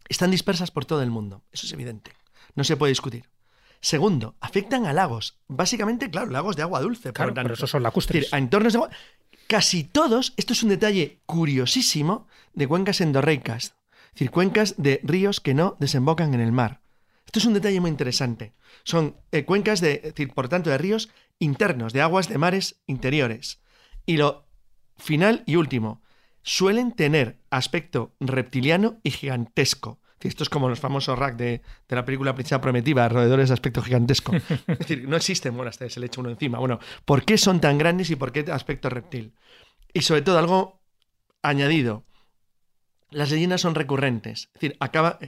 están 0.09 0.31
dispersas 0.31 0.69
por 0.71 0.85
todo 0.85 1.01
el 1.01 1.09
mundo, 1.09 1.43
eso 1.51 1.65
es 1.65 1.73
evidente, 1.73 2.11
no 2.55 2.63
se 2.63 2.77
puede 2.77 2.91
discutir. 2.91 3.25
Segundo, 3.79 4.35
afectan 4.41 4.85
a 4.85 4.93
lagos. 4.93 5.39
Básicamente, 5.47 6.09
claro, 6.09 6.31
lagos 6.31 6.55
de 6.55 6.63
agua 6.63 6.81
dulce. 6.81 7.13
Claro, 7.13 7.33
pero 7.33 7.53
esos 7.53 7.69
son 7.69 7.83
lacustres. 7.83 8.33
a 8.33 8.37
entornos 8.37 8.73
de 8.73 8.77
agua. 8.77 8.89
Casi 9.47 9.85
todos, 9.85 10.33
esto 10.35 10.51
es 10.51 10.63
un 10.63 10.69
detalle 10.69 11.21
curiosísimo 11.25 12.27
de 12.53 12.67
cuencas 12.67 12.99
endorreicas, 12.99 13.75
es 14.07 14.13
decir, 14.13 14.29
cuencas 14.29 14.75
de 14.77 14.99
ríos 15.03 15.39
que 15.39 15.53
no 15.53 15.77
desembocan 15.79 16.33
en 16.33 16.41
el 16.41 16.51
mar. 16.51 16.81
Esto 17.25 17.39
es 17.39 17.45
un 17.45 17.53
detalle 17.53 17.79
muy 17.79 17.89
interesante. 17.89 18.53
Son 18.83 19.15
eh, 19.31 19.45
cuencas 19.45 19.79
de, 19.79 19.99
decir, 19.99 20.33
por 20.33 20.49
tanto, 20.49 20.69
de 20.69 20.77
ríos 20.77 21.09
internos, 21.39 21.93
de 21.93 22.01
aguas 22.01 22.27
de 22.27 22.37
mares 22.37 22.81
interiores. 22.87 23.61
Y 24.05 24.17
lo 24.17 24.45
final 24.97 25.43
y 25.45 25.55
último, 25.55 26.01
suelen 26.41 26.91
tener 26.91 27.39
aspecto 27.49 28.15
reptiliano 28.19 28.99
y 29.03 29.11
gigantesco. 29.11 29.99
Esto 30.21 30.43
es 30.43 30.49
como 30.49 30.67
los 30.67 30.79
famosos 30.79 31.17
rack 31.17 31.35
de, 31.35 31.61
la 31.89 32.03
película 32.03 32.33
Princesa 32.33 32.59
Prometida, 32.59 33.07
roedores 33.07 33.49
de 33.49 33.53
aspecto 33.53 33.81
gigantesco. 33.81 34.35
es 34.67 34.79
decir, 34.79 35.07
no 35.07 35.15
existen, 35.15 35.55
bueno, 35.55 35.69
hasta 35.69 35.89
se 35.89 35.99
le 35.99 36.07
echa 36.07 36.21
uno 36.21 36.29
encima. 36.29 36.59
Bueno, 36.59 36.79
¿por 37.05 37.23
qué 37.23 37.37
son 37.37 37.61
tan 37.61 37.77
grandes 37.77 38.09
y 38.09 38.15
por 38.15 38.31
qué 38.31 38.45
aspecto 38.51 38.89
reptil? 38.89 39.33
Y 39.93 40.01
sobre 40.01 40.21
todo, 40.21 40.39
algo 40.39 40.81
añadido. 41.41 42.03
Las 43.09 43.31
leyendas 43.31 43.61
son 43.61 43.75
recurrentes. 43.75 44.49
Es 44.53 44.53
decir, 44.53 44.77
acaba, 44.79 45.19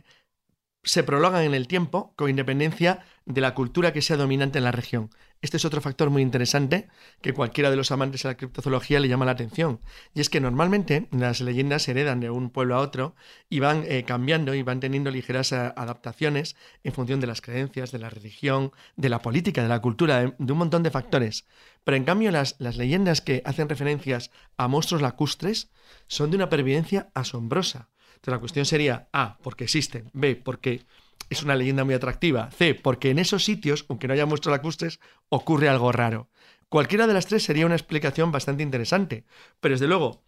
se 0.84 1.04
prolongan 1.04 1.44
en 1.44 1.54
el 1.54 1.68
tiempo 1.68 2.14
con 2.16 2.30
independencia 2.30 3.06
de 3.26 3.42
la 3.42 3.54
cultura 3.54 3.94
que 3.94 4.02
sea 4.02 4.18
dominante 4.18 4.58
en 4.58 4.64
la 4.64 4.72
región. 4.72 5.12
Este 5.42 5.56
es 5.56 5.64
otro 5.64 5.80
factor 5.80 6.10
muy 6.10 6.22
interesante 6.22 6.90
que 7.22 7.32
cualquiera 7.32 7.70
de 7.70 7.78
los 7.78 7.92
amantes 7.92 8.24
de 8.24 8.30
la 8.30 8.36
criptozoología 8.36 9.00
le 9.00 9.08
llama 9.08 9.24
la 9.24 9.32
atención. 9.32 9.80
Y 10.14 10.20
es 10.20 10.30
que 10.30 10.42
normalmente 10.42 11.08
las 11.12 11.40
leyendas 11.40 11.84
se 11.84 11.92
heredan 11.92 12.20
de 12.20 12.30
un 12.30 12.50
pueblo 12.50 12.76
a 12.76 12.80
otro 12.80 13.16
y 13.50 13.60
van 13.60 13.86
eh, 13.88 14.04
cambiando 14.04 14.54
y 14.54 14.64
van 14.64 14.82
teniendo 14.82 15.12
ligeras 15.12 15.54
eh, 15.54 15.56
adaptaciones 15.56 16.58
en 16.84 16.92
función 16.92 17.22
de 17.22 17.28
las 17.28 17.40
creencias, 17.40 17.94
de 17.94 18.00
la 18.00 18.10
religión, 18.10 18.74
de 18.98 19.08
la 19.08 19.22
política, 19.22 19.64
de 19.64 19.70
la 19.70 19.82
cultura, 19.82 20.20
de, 20.38 20.52
un 20.52 20.58
montón 20.58 20.84
de 20.84 20.92
factores. 20.92 21.46
Pero 21.86 21.96
en 21.96 22.04
cambio 22.04 22.32
las, 22.32 22.58
las 22.60 22.76
leyendas 22.76 23.22
que 23.22 23.42
hacen 23.46 23.70
referencias 23.70 24.32
a 24.58 24.68
monstruos 24.68 25.02
lacustres 25.02 25.72
son 26.08 26.32
de 26.32 26.36
una 26.36 26.50
pervivencia 26.50 27.12
asombrosa. 27.14 27.88
Entonces 28.16 28.34
la 28.34 28.40
cuestión 28.40 28.66
sería 28.66 29.08
A, 29.14 29.38
porque 29.42 29.64
existen, 29.64 30.10
B, 30.12 30.36
porque 30.36 30.86
es 31.30 31.44
una 31.44 31.56
leyenda 31.56 31.84
muy 31.84 31.94
atractiva. 31.94 32.50
C, 32.52 32.76
porque 32.76 33.12
en 33.12 33.20
esos 33.20 33.44
sitios, 33.44 33.86
aunque 33.90 34.08
no 34.08 34.14
haya 34.14 34.26
muestros 34.26 34.52
lacustres, 34.52 35.00
ocurre 35.30 35.70
algo 35.70 35.92
raro. 35.92 36.30
Cualquiera 36.70 37.08
de 37.08 37.14
las 37.14 37.26
tres 37.26 37.44
sería 37.44 37.66
una 37.66 37.76
explicación 37.76 38.32
bastante 38.32 38.64
interesante. 38.64 39.26
Pero 39.60 39.74
desde 39.74 39.88
luego, 39.88 40.24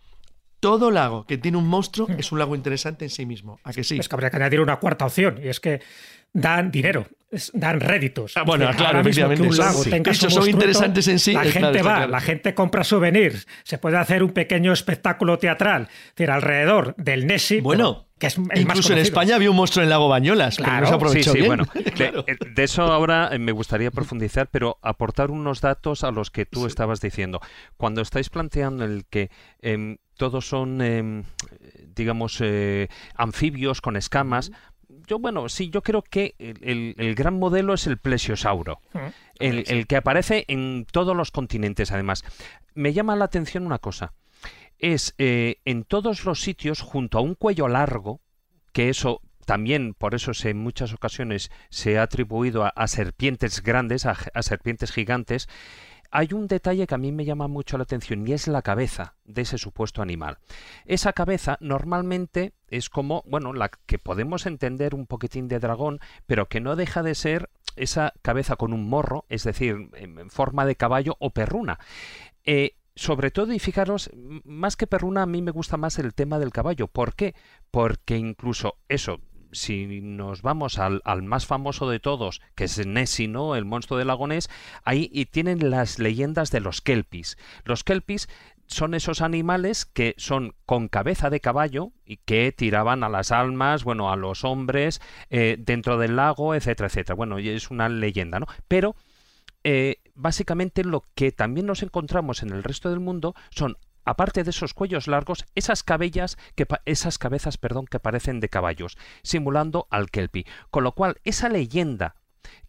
todo 0.59 0.91
lago 0.91 1.25
que 1.25 1.37
tiene 1.37 1.57
un 1.57 1.67
monstruo 1.67 2.07
hmm. 2.07 2.19
es 2.19 2.31
un 2.31 2.39
lago 2.39 2.55
interesante 2.55 3.05
en 3.05 3.09
sí 3.09 3.25
mismo. 3.25 3.59
¿A 3.63 3.73
que 3.73 3.83
sí? 3.83 3.97
Es 3.99 4.07
que 4.07 4.15
habría 4.15 4.29
que 4.29 4.37
añadir 4.37 4.61
una 4.61 4.77
cuarta 4.77 5.05
opción, 5.05 5.39
y 5.43 5.47
es 5.47 5.59
que 5.59 5.81
dan 6.33 6.71
dinero, 6.71 7.07
dan 7.53 7.79
réditos. 7.79 8.33
Ah, 8.35 8.43
bueno, 8.43 8.69
claro, 8.75 9.01
efectivamente. 9.01 9.47
un 9.47 9.57
lago 9.57 9.83
son 9.83 10.49
interesantes 10.49 11.07
en 11.07 11.19
sí. 11.19 11.33
La 11.33 11.45
gente 11.45 11.81
va, 11.81 12.07
la 12.07 12.21
gente 12.21 12.53
compra 12.53 12.83
souvenirs, 12.83 13.47
se 13.63 13.77
puede 13.77 13.97
hacer 13.97 14.23
un 14.23 14.31
pequeño 14.31 14.73
espectáculo 14.73 15.39
teatral, 15.39 15.87
decir, 16.15 16.31
alrededor 16.31 16.95
del 16.97 17.27
Nessie. 17.27 17.61
Bueno 17.61 18.07
que 18.21 18.27
es 18.27 18.37
el 18.37 18.43
más 18.43 18.59
Incluso 18.59 18.93
en. 18.93 18.99
España 18.99 19.35
había 19.35 19.49
un 19.49 19.55
monstruo 19.57 19.81
en 19.81 19.85
el 19.85 19.89
lago 19.89 20.07
Bañolas, 20.07 20.55
pero 20.57 20.67
Claro, 20.67 20.81
no 20.81 20.87
se 20.87 20.93
aprovechó 20.93 21.31
sí, 21.31 21.37
sí, 21.37 21.37
bien. 21.37 21.47
bueno, 21.47 21.65
de, 21.73 22.23
eh, 22.27 22.37
de 22.53 22.63
eso 22.63 22.83
ahora 22.83 23.29
eh, 23.31 23.39
me 23.39 23.51
gustaría 23.51 23.89
profundizar, 23.89 24.47
pero 24.51 24.77
aportar 24.83 25.31
unos 25.31 25.59
datos 25.59 26.03
a 26.03 26.11
los 26.11 26.29
que 26.29 26.45
tú 26.45 26.67
estabas 26.67 27.01
diciendo. 27.01 27.41
Cuando 27.77 28.01
estáis 28.01 28.29
planteando 28.29 28.85
el 28.85 29.05
que 29.09 29.31
em, 29.59 29.97
todos 30.17 30.47
son, 30.47 30.81
em, 30.83 31.23
digamos, 31.95 32.37
eh, 32.41 32.89
anfibios 33.15 33.81
con 33.81 33.97
escamas, 33.97 34.51
yo, 35.11 35.19
bueno, 35.19 35.47
sí, 35.49 35.69
yo 35.69 35.81
creo 35.83 36.01
que 36.01 36.35
el, 36.39 36.57
el- 36.61 36.95
el 36.97 37.15
gran 37.15 37.37
modelo 37.37 37.73
es 37.73 37.85
el 37.85 37.97
plesiosauro, 37.97 38.79
Ujú. 38.93 39.11
el, 39.39 39.65
el 39.67 39.85
que 39.87 39.97
aparece 39.97 40.45
en 40.47 40.85
todos 40.91 41.15
los 41.15 41.31
continentes, 41.31 41.91
además. 41.91 42.23
Me 42.73 42.93
llama 42.93 43.15
la 43.17 43.25
atención 43.25 43.65
una 43.65 43.77
cosa. 43.79 44.13
Es 44.79 45.13
eh, 45.17 45.57
en 45.65 45.83
todos 45.83 46.23
los 46.25 46.39
sitios, 46.41 46.79
junto 46.81 47.17
a 47.17 47.21
un 47.21 47.35
cuello 47.35 47.67
largo, 47.67 48.21
que 48.71 48.87
eso 48.89 49.19
también, 49.45 49.93
por 49.93 50.15
eso 50.15 50.33
se, 50.33 50.51
en 50.51 50.57
muchas 50.59 50.93
ocasiones 50.93 51.51
se 51.69 51.97
ha 51.99 52.03
atribuido 52.03 52.63
a, 52.63 52.69
a 52.69 52.87
serpientes 52.87 53.61
grandes, 53.61 54.05
a, 54.05 54.15
a 54.33 54.41
serpientes 54.43 54.91
gigantes, 54.91 55.49
hay 56.11 56.33
un 56.33 56.47
detalle 56.47 56.85
que 56.85 56.95
a 56.95 56.97
mí 56.97 57.11
me 57.11 57.25
llama 57.25 57.47
mucho 57.47 57.77
la 57.77 57.83
atención 57.83 58.27
y 58.27 58.33
es 58.33 58.47
la 58.47 58.61
cabeza 58.61 59.15
de 59.23 59.41
ese 59.43 59.57
supuesto 59.57 60.01
animal. 60.01 60.37
Esa 60.85 61.13
cabeza 61.13 61.57
normalmente 61.61 62.53
es 62.67 62.89
como, 62.89 63.23
bueno, 63.25 63.53
la 63.53 63.69
que 63.85 63.97
podemos 63.97 64.45
entender 64.45 64.93
un 64.93 65.07
poquitín 65.07 65.47
de 65.47 65.59
dragón, 65.59 65.99
pero 66.25 66.47
que 66.47 66.59
no 66.59 66.75
deja 66.75 67.01
de 67.01 67.15
ser 67.15 67.49
esa 67.77 68.13
cabeza 68.21 68.57
con 68.57 68.73
un 68.73 68.89
morro, 68.89 69.25
es 69.29 69.43
decir, 69.43 69.89
en 69.93 70.29
forma 70.29 70.65
de 70.65 70.75
caballo 70.75 71.15
o 71.19 71.29
perruna. 71.29 71.79
Eh, 72.43 72.75
sobre 72.95 73.31
todo, 73.31 73.53
y 73.53 73.59
fijaros, 73.59 74.11
más 74.43 74.75
que 74.75 74.87
perruna, 74.87 75.23
a 75.23 75.25
mí 75.25 75.41
me 75.41 75.51
gusta 75.51 75.77
más 75.77 75.97
el 75.97 76.13
tema 76.13 76.39
del 76.39 76.51
caballo. 76.51 76.87
¿Por 76.87 77.15
qué? 77.15 77.35
Porque 77.71 78.17
incluso 78.17 78.75
eso, 78.89 79.21
si 79.51 80.01
nos 80.01 80.41
vamos 80.41 80.79
al, 80.79 81.01
al 81.05 81.23
más 81.23 81.45
famoso 81.45 81.89
de 81.89 81.99
todos, 81.99 82.41
que 82.55 82.65
es 82.65 82.85
Nessie, 82.85 83.27
¿no? 83.27 83.55
El 83.55 83.65
monstruo 83.65 83.97
del 83.97 84.07
lago 84.07 84.27
Ness, 84.27 84.49
ahí 84.83 85.09
y 85.11 85.25
tienen 85.25 85.69
las 85.69 85.99
leyendas 85.99 86.51
de 86.51 86.61
los 86.61 86.81
kelpis. 86.81 87.37
Los 87.65 87.83
kelpis 87.83 88.27
son 88.71 88.93
esos 88.93 89.21
animales 89.21 89.85
que 89.85 90.15
son 90.17 90.55
con 90.65 90.87
cabeza 90.87 91.29
de 91.29 91.41
caballo 91.41 91.91
y 92.05 92.17
que 92.17 92.53
tiraban 92.53 93.03
a 93.03 93.09
las 93.09 93.31
almas, 93.31 93.83
bueno, 93.83 94.11
a 94.11 94.15
los 94.15 94.45
hombres 94.45 95.01
eh, 95.29 95.57
dentro 95.59 95.97
del 95.97 96.15
lago, 96.15 96.55
etcétera, 96.55 96.87
etcétera. 96.87 97.15
Bueno, 97.15 97.37
es 97.37 97.69
una 97.69 97.89
leyenda, 97.89 98.39
¿no? 98.39 98.47
Pero 98.67 98.95
eh, 99.63 99.97
básicamente 100.15 100.83
lo 100.83 101.03
que 101.15 101.31
también 101.31 101.65
nos 101.65 101.83
encontramos 101.83 102.43
en 102.43 102.51
el 102.51 102.63
resto 102.63 102.89
del 102.89 102.99
mundo 102.99 103.35
son 103.49 103.77
aparte 104.05 104.43
de 104.43 104.49
esos 104.49 104.73
cuellos 104.73 105.07
largos, 105.07 105.45
esas 105.55 105.83
cabellas 105.83 106.37
que 106.55 106.67
esas 106.85 107.17
cabezas, 107.17 107.57
perdón, 107.57 107.85
que 107.85 107.99
parecen 107.99 108.39
de 108.39 108.49
caballos, 108.49 108.97
simulando 109.23 109.87
al 109.89 110.09
kelpie. 110.09 110.45
Con 110.69 110.83
lo 110.83 110.93
cual, 110.93 111.19
esa 111.23 111.49
leyenda 111.49 112.15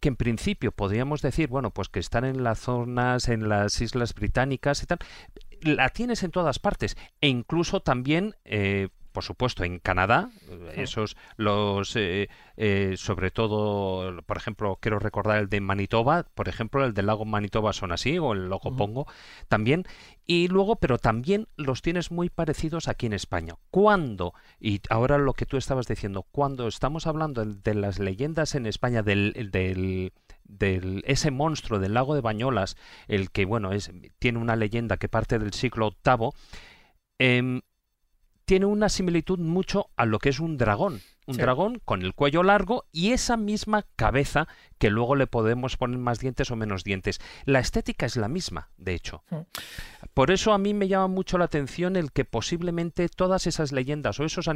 que 0.01 0.09
en 0.09 0.17
principio 0.17 0.73
podríamos 0.73 1.23
decir, 1.23 1.49
bueno, 1.49 1.71
pues 1.71 1.89
que 1.89 2.01
están 2.01 2.25
en 2.25 2.45
las 2.45 2.59
zonas, 2.59 3.29
en 3.29 3.49
las 3.49 3.81
islas 3.81 4.15
británicas 4.15 4.83
y 4.83 4.87
tal, 4.87 4.99
la 5.63 5.89
tienes 5.91 6.23
en 6.23 6.31
todas 6.31 6.59
partes 6.59 6.97
e 7.21 7.29
incluso 7.29 7.81
también 7.81 8.35
eh, 8.45 8.89
por 9.13 9.25
supuesto 9.25 9.65
en 9.65 9.79
Canadá 9.79 10.31
eh, 10.49 10.73
esos 10.77 11.17
los 11.37 11.95
eh, 11.97 12.29
eh, 12.57 12.95
sobre 12.97 13.31
todo 13.31 14.23
por 14.23 14.37
ejemplo 14.37 14.79
quiero 14.81 14.99
recordar 14.99 15.39
el 15.39 15.49
de 15.49 15.61
Manitoba 15.61 16.25
por 16.35 16.49
ejemplo 16.49 16.85
el 16.85 16.95
del 16.95 17.07
lago 17.07 17.25
Manitoba 17.25 17.73
son 17.73 17.93
así 17.93 18.19
o 18.19 18.33
el 18.33 18.49
logo 18.49 18.75
pongo 18.77 19.07
también. 19.49 19.85
Y 20.25 20.49
luego 20.49 20.77
pero 20.77 20.99
también 20.99 21.49
los 21.57 21.83
tienes 21.83 22.11
muy 22.11 22.31
parecidos 22.31 22.89
aquí 22.89 23.07
en 23.07 23.13
España. 23.13 23.57
Cuando 23.71 24.35
y 24.61 24.81
ahora 24.89 25.19
lo 25.19 25.35
que 25.35 25.47
tú 25.47 25.57
estabas 25.57 25.87
diciendo 25.87 26.27
cuando 26.31 26.69
estamos 26.69 27.07
hablando 27.07 27.45
de, 27.45 27.75
las 27.75 27.99
leyendas 27.99 28.55
en 28.55 28.67
España 28.67 29.03
del, 29.03 29.51
del 29.51 30.13
del 30.45 31.03
ese 31.07 31.31
monstruo 31.31 31.79
del 31.79 31.95
lago 31.95 32.15
de 32.15 32.21
Bañolas, 32.21 32.77
el 33.09 33.31
que 33.31 33.45
bueno 33.45 33.73
es 33.73 33.91
tiene 34.19 34.39
una 34.39 34.57
leyenda 34.57 34.97
que 34.97 35.09
parte 35.09 35.39
del 35.39 35.53
siglo 35.53 35.97
VIII, 36.05 36.31
em, 37.19 37.61
tiene 38.45 38.67
una 38.67 38.89
similitud 38.89 39.39
mucho 39.39 39.89
a 39.97 40.05
lo 40.07 40.19
que 40.19 40.29
es 40.31 40.41
un 40.41 40.57
dragón, 40.59 41.01
un 41.27 41.35
Sí. 41.37 41.41
dragón 41.41 41.81
con 41.85 42.03
el 42.03 42.15
cuello 42.15 42.43
largo 42.43 42.85
y 42.93 43.13
esa 43.13 43.37
misma 43.37 43.85
cabeza 43.97 44.49
que 44.79 44.91
luego 44.91 45.15
le 45.15 45.27
podemos 45.29 45.77
poner 45.77 45.99
más 45.99 46.19
dientes 46.19 46.51
o 46.51 46.57
menos 46.57 46.83
dientes. 46.85 47.21
La 47.45 47.61
estética 47.61 48.07
es 48.07 48.17
la 48.17 48.29
misma, 48.29 48.71
de 48.77 48.95
hecho. 48.95 49.23
Por 50.15 50.31
eso 50.31 50.53
a 50.53 50.59
mí 50.59 50.75
me 50.75 50.89
llama 50.89 51.07
mucho 51.07 51.39
la 51.39 51.45
atención 51.45 51.97
el 51.97 52.11
que 52.13 52.25
posiblemente 52.25 53.09
todas 53.09 53.47
esas 53.47 53.71
leyendas 53.73 54.19
o 54.21 54.25
esos 54.25 54.49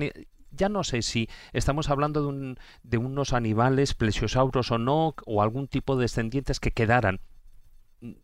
ya 0.51 0.69
no 0.69 0.85
sé 0.85 1.03
si 1.03 1.29
estamos 1.53 1.89
hablando 1.89 2.23
de, 2.23 2.27
un- 2.29 2.59
de 2.83 2.99
unos 2.99 3.33
animales 3.33 3.95
plesiosauros 3.95 4.71
o 4.73 4.79
no 4.79 5.15
o 5.27 5.43
algún 5.43 5.69
tipo 5.69 5.97
de 5.97 6.03
descendientes 6.03 6.61
que 6.61 6.73
quedaran 6.73 7.21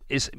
es 0.09 0.31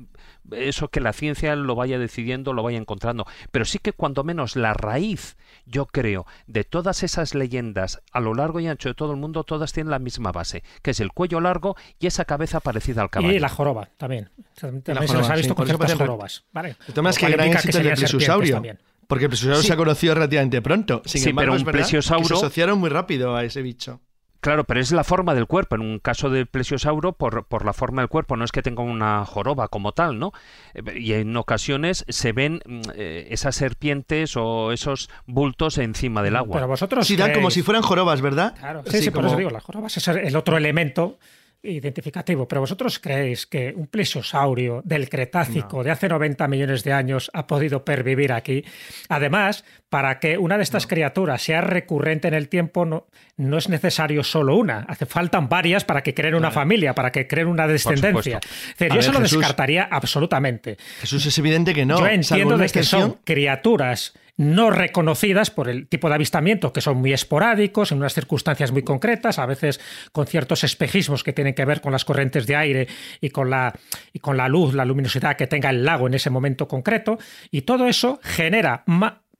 eso 0.52 0.88
que 0.90 1.00
la 1.02 1.12
ciencia 1.14 1.56
lo 1.56 1.76
vaya 1.76 1.98
decidiendo, 2.00 2.54
lo 2.54 2.64
vaya 2.64 2.78
encontrando. 2.78 3.26
Pero 3.52 3.66
sí 3.66 3.80
que 3.80 3.92
cuando 3.94 4.24
menos 4.24 4.56
la 4.56 4.74
raíz, 4.74 5.36
yo 5.66 5.86
creo, 5.88 6.26
de 6.48 6.64
todas 6.64 7.04
esas 7.04 7.34
leyendas 7.36 8.02
a 8.12 8.20
lo 8.20 8.34
largo 8.34 8.60
y 8.60 8.68
ancho 8.68 8.90
de 8.90 8.96
todo 8.96 9.12
el 9.12 9.18
mundo, 9.18 9.44
todas 9.44 9.74
tienen 9.74 9.92
la 9.92 10.00
misma 10.00 10.32
base, 10.32 10.64
que 10.82 10.92
es 10.92 11.00
el 11.00 11.12
cuello 11.12 11.40
largo 11.42 11.76
y 12.00 12.08
esa 12.08 12.26
cabeza 12.26 12.60
parecida 12.60 13.02
al 13.02 13.10
caballo. 13.10 13.34
Y 13.34 13.40
la 13.40 13.50
joroba 13.50 13.90
también. 13.98 14.30
También 14.60 14.84
se 14.86 14.94
joroba, 15.08 15.28
ha 15.28 15.36
sí, 15.36 15.42
visto 15.42 15.56
por 15.56 15.68
con 15.68 15.78
ciertas 15.78 15.98
jorobas. 15.98 16.44
¿vale? 16.52 16.76
El 16.88 16.94
tema 16.94 17.10
es 17.10 17.18
que 17.18 17.30
gran 17.30 17.48
éxito 17.48 17.78
el 17.80 17.84
del 17.84 17.98
serpientes 17.98 18.12
plesiosaurio. 18.12 18.54
también. 18.56 18.80
Porque 19.08 19.26
el 19.26 19.30
plesiosaurio 19.30 19.62
Sí. 19.62 19.68
se 19.68 19.74
ha 19.74 19.78
conocido 19.78 20.14
relativamente 20.16 20.62
pronto. 20.62 21.02
Sin 21.06 21.22
Sí, 21.22 21.30
embargo, 21.30 21.52
pero 21.52 21.56
es 21.58 21.62
un 21.62 21.72
que 21.72 21.78
plesiosauro- 21.80 22.28
se 22.28 22.34
asociaron 22.36 22.80
muy 22.80 22.90
rápido 22.90 23.36
a 23.36 23.44
ese 23.44 23.62
bicho. 23.62 24.00
Claro, 24.44 24.66
pero 24.66 24.82
es 24.82 24.92
la 24.92 25.04
forma 25.06 25.34
del 25.34 25.48
cuerpo. 25.48 25.76
En 25.76 25.82
un 25.82 26.00
caso 26.00 26.30
del 26.30 26.48
plesiosauro, 26.48 27.14
por, 27.14 27.46
por 27.46 27.64
la 27.66 27.72
forma 27.72 28.02
del 28.02 28.10
cuerpo, 28.10 28.36
no 28.36 28.44
es 28.44 28.52
que 28.52 28.62
tenga 28.62 28.84
una 28.84 29.26
joroba 29.26 29.70
como 29.70 29.94
tal, 29.94 30.20
¿no? 30.20 30.34
Eh, 30.74 31.00
Y 31.00 31.14
en 31.14 31.36
ocasiones 31.38 32.04
se 32.10 32.34
ven 32.34 32.62
mm, 32.66 32.82
eh, 32.96 33.28
esas 33.32 33.56
serpientes 33.56 34.36
o 34.36 34.72
esos 34.74 35.10
bultos 35.26 35.78
encima 35.78 36.22
del 36.22 36.36
agua. 36.36 36.56
Pero 36.58 36.68
vosotros. 36.68 37.08
Sí, 37.08 37.16
dan 37.16 37.34
como 37.34 37.50
si 37.52 37.62
fueran 37.64 37.84
jorobas, 37.84 38.20
¿verdad? 38.22 38.54
Claro, 38.60 38.84
sí, 38.86 39.00
sí, 39.02 39.06
por 39.12 39.22
como- 39.22 39.28
eso 39.30 39.38
digo, 39.38 39.50
las 39.50 39.64
jorobas 39.64 39.96
es 39.96 40.08
el 40.10 40.36
otro 40.36 40.58
elemento 40.58 41.18
identificativo. 41.64 42.48
Pero 42.48 42.62
vosotros 42.62 43.00
creéis 43.00 43.48
que 43.48 43.74
un 43.76 43.88
plesiosaurio 43.88 44.82
del 44.84 45.10
Cretácico 45.10 45.84
de 45.84 45.92
hace 45.92 46.10
90 46.10 46.48
millones 46.48 46.84
de 46.84 46.94
años 46.94 47.32
ha 47.34 47.48
podido 47.48 47.86
pervivir 47.86 48.34
aquí. 48.34 48.64
Además, 49.10 49.64
para 49.90 50.20
que 50.20 50.38
una 50.38 50.58
de 50.58 50.64
estas 50.64 50.88
criaturas 50.88 51.42
sea 51.42 51.62
recurrente 51.62 52.28
en 52.28 52.34
el 52.34 52.50
tiempo, 52.50 52.86
no, 52.86 53.08
no 53.38 53.58
es 53.58 53.70
necesario 53.70 54.24
solo 54.24 54.56
una. 54.58 54.86
Hace 54.88 55.06
faltan 55.06 55.48
varias 55.48 55.86
para 55.86 56.04
que 56.04 56.14
creen 56.14 56.36
una 56.36 56.52
familia, 56.52 56.94
para 56.94 57.12
que 57.12 57.28
creen 57.28 57.48
una 57.48 57.68
descendencia. 57.68 58.40
Es 58.44 58.78
decir, 58.78 58.94
yo 58.94 59.00
eso 59.00 59.14
lo 59.14 59.20
descartaría 59.20 59.88
absolutamente. 59.90 60.78
Jesús, 61.00 61.26
es 61.26 61.38
evidente 61.38 61.74
que 61.74 61.86
no. 61.86 62.00
Yo 62.00 62.08
entiendo 62.08 62.58
de 62.58 62.70
que 62.70 62.84
son 62.84 63.20
criaturas 63.24 64.14
no 64.38 64.72
reconocidas 64.72 65.52
por 65.52 65.70
el 65.70 65.88
tipo 65.88 66.10
de 66.10 66.16
avistamiento, 66.16 66.74
que 66.74 66.82
son 66.82 66.98
muy 66.98 67.14
esporádicos, 67.14 67.92
en 67.92 68.00
unas 68.00 68.14
circunstancias 68.14 68.72
muy 68.72 68.84
concretas, 68.84 69.40
a 69.40 69.46
veces 69.46 69.80
con 70.12 70.28
ciertos 70.28 70.64
espejismos 70.64 71.24
que 71.24 71.34
tienen 71.34 71.54
que 71.54 71.66
ver 71.66 71.82
con 71.82 71.92
las 71.92 72.06
corrientes 72.06 72.48
de 72.48 72.56
aire 72.56 72.88
y 73.22 73.30
con 73.30 73.50
la, 73.50 73.74
y 74.12 74.20
con 74.20 74.38
la 74.38 74.48
luz, 74.48 74.74
la 74.74 74.86
luminosidad 74.86 75.38
que 75.38 75.48
tenga 75.48 75.70
el 75.70 75.86
lago 75.86 76.08
en 76.08 76.16
ese 76.16 76.30
momento 76.30 76.68
concreto, 76.68 77.20
y 77.52 77.62
todo 77.62 77.88
eso 77.88 78.20
genera 78.24 78.84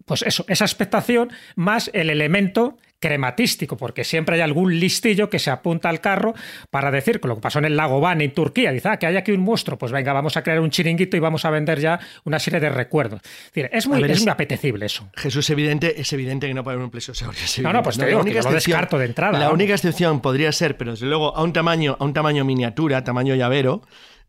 pues 0.06 0.22
eso, 0.24 0.46
esa 0.48 0.66
expectación 0.66 1.32
más 1.56 1.90
el 1.94 2.10
elemento 2.10 2.78
crematístico, 3.08 3.76
porque 3.76 4.06
siempre 4.06 4.36
hay 4.36 4.42
algún 4.42 4.80
listillo 4.80 5.30
que 5.30 5.38
se 5.38 5.52
apunta 5.52 5.90
al 5.90 6.00
carro 6.00 6.34
para 6.70 6.90
decir 6.90 7.20
que 7.20 7.28
lo 7.28 7.36
que 7.36 7.42
pasó 7.42 7.60
en 7.60 7.66
el 7.66 7.76
lago 7.76 8.00
Van 8.00 8.22
en 8.22 8.34
Turquía, 8.34 8.72
dice, 8.72 8.88
ah, 8.88 8.98
que 8.98 9.06
hay 9.08 9.18
aquí 9.18 9.34
un 9.34 9.42
monstruo, 9.42 9.78
pues 9.78 9.92
venga, 9.92 10.14
vamos 10.14 10.38
a 10.38 10.42
crear 10.42 10.62
un 10.62 10.70
chiringuito 10.70 11.18
y 11.18 11.20
vamos 11.20 11.44
a 11.44 11.50
vender 11.50 11.80
ya 11.82 12.00
una 12.24 12.40
serie 12.40 12.62
de 12.62 12.70
recuerdos. 12.70 13.20
Es, 13.54 13.88
muy, 13.88 14.02
ver, 14.02 14.12
es 14.12 14.18
es- 14.20 14.24
muy 14.24 14.32
apetecible 14.32 14.86
eso. 14.86 15.10
Jesús, 15.16 15.46
es 15.46 15.50
evidente, 15.50 16.00
es 16.00 16.14
evidente 16.14 16.48
que 16.48 16.54
no 16.54 16.64
puede 16.64 16.76
haber 16.76 16.86
un 16.86 16.92
plesiosaurio. 16.92 17.40
es 17.44 17.60
No, 17.60 17.74
no, 17.74 17.84
pues 17.84 17.98
te 17.98 18.04
La 18.04 18.08
digo 18.08 18.22
única 18.22 18.40
yo 18.40 18.48
lo 18.50 18.56
descarto 18.56 18.98
de 18.98 19.06
entrada, 19.06 19.38
La 19.38 19.52
única 19.52 19.74
excepción 19.74 20.22
podría 20.22 20.52
ser, 20.54 20.78
pero 20.78 20.92
desde 20.92 21.06
luego 21.08 21.36
a 21.36 21.44
un 21.44 21.52
tamaño, 21.52 21.98
a 22.00 22.06
un 22.06 22.14
tamaño 22.14 22.46
miniatura, 22.46 23.04
tamaño 23.04 23.36
llavero, 23.36 23.82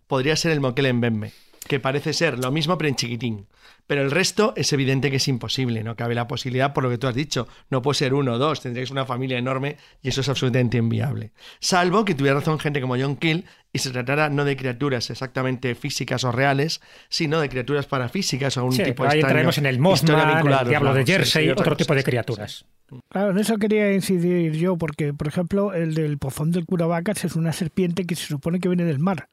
podría 0.08 0.34
ser 0.34 0.50
el 0.50 0.60
moquel 0.60 0.86
en 0.86 1.00
Bembe, 1.00 1.30
que 1.68 1.78
parece 1.78 2.12
ser 2.12 2.38
lo 2.40 2.50
mismo 2.50 2.76
pero 2.76 2.88
en 2.88 2.96
chiquitín. 2.96 3.46
Pero 3.86 4.02
el 4.02 4.10
resto 4.10 4.54
es 4.56 4.72
evidente 4.72 5.10
que 5.10 5.16
es 5.16 5.28
imposible, 5.28 5.84
no 5.84 5.94
cabe 5.94 6.14
la 6.14 6.26
posibilidad 6.26 6.72
por 6.72 6.84
lo 6.84 6.90
que 6.90 6.98
tú 6.98 7.06
has 7.06 7.14
dicho. 7.14 7.46
No 7.70 7.82
puede 7.82 7.96
ser 7.96 8.14
uno 8.14 8.34
o 8.34 8.38
dos, 8.38 8.62
tendríais 8.62 8.90
una 8.90 9.04
familia 9.04 9.38
enorme 9.38 9.76
y 10.02 10.08
eso 10.08 10.22
es 10.22 10.28
absolutamente 10.28 10.78
inviable. 10.78 11.32
Salvo 11.60 12.04
que 12.04 12.14
tuviera 12.14 12.38
razón 12.38 12.58
gente 12.58 12.80
como 12.80 12.96
John 12.96 13.16
Kill 13.16 13.44
y 13.72 13.78
se 13.80 13.90
tratara 13.90 14.30
no 14.30 14.44
de 14.44 14.56
criaturas 14.56 15.10
exactamente 15.10 15.74
físicas 15.74 16.24
o 16.24 16.32
reales, 16.32 16.80
sino 17.08 17.40
de 17.40 17.48
criaturas 17.48 17.86
parafísicas 17.86 18.56
o 18.56 18.64
un 18.64 18.72
Sí, 18.72 18.84
tipo 18.84 19.02
pero 19.02 19.10
ahí 19.12 19.20
entraremos 19.20 19.58
en 19.58 19.66
el 19.66 19.78
Mothman, 19.78 20.38
el 20.38 20.68
Diablo 20.68 20.94
de 20.94 21.00
lagos, 21.00 21.06
sí, 21.06 21.12
Jersey, 21.12 21.44
sí, 21.46 21.50
otro 21.50 21.76
tipo 21.76 21.94
de 21.94 22.00
sí, 22.00 22.04
criaturas. 22.04 22.64
Claro, 23.08 23.30
en 23.32 23.38
eso 23.38 23.56
quería 23.58 23.92
incidir 23.92 24.52
yo, 24.52 24.76
porque, 24.76 25.12
por 25.12 25.26
ejemplo, 25.26 25.74
el 25.74 25.94
del 25.94 26.18
pozón 26.18 26.52
del 26.52 26.64
curavacas 26.64 27.24
es 27.24 27.34
una 27.36 27.52
serpiente 27.52 28.04
que 28.04 28.14
se 28.14 28.26
supone 28.26 28.60
que 28.60 28.68
viene 28.68 28.84
del 28.84 28.98
mar. 28.98 29.28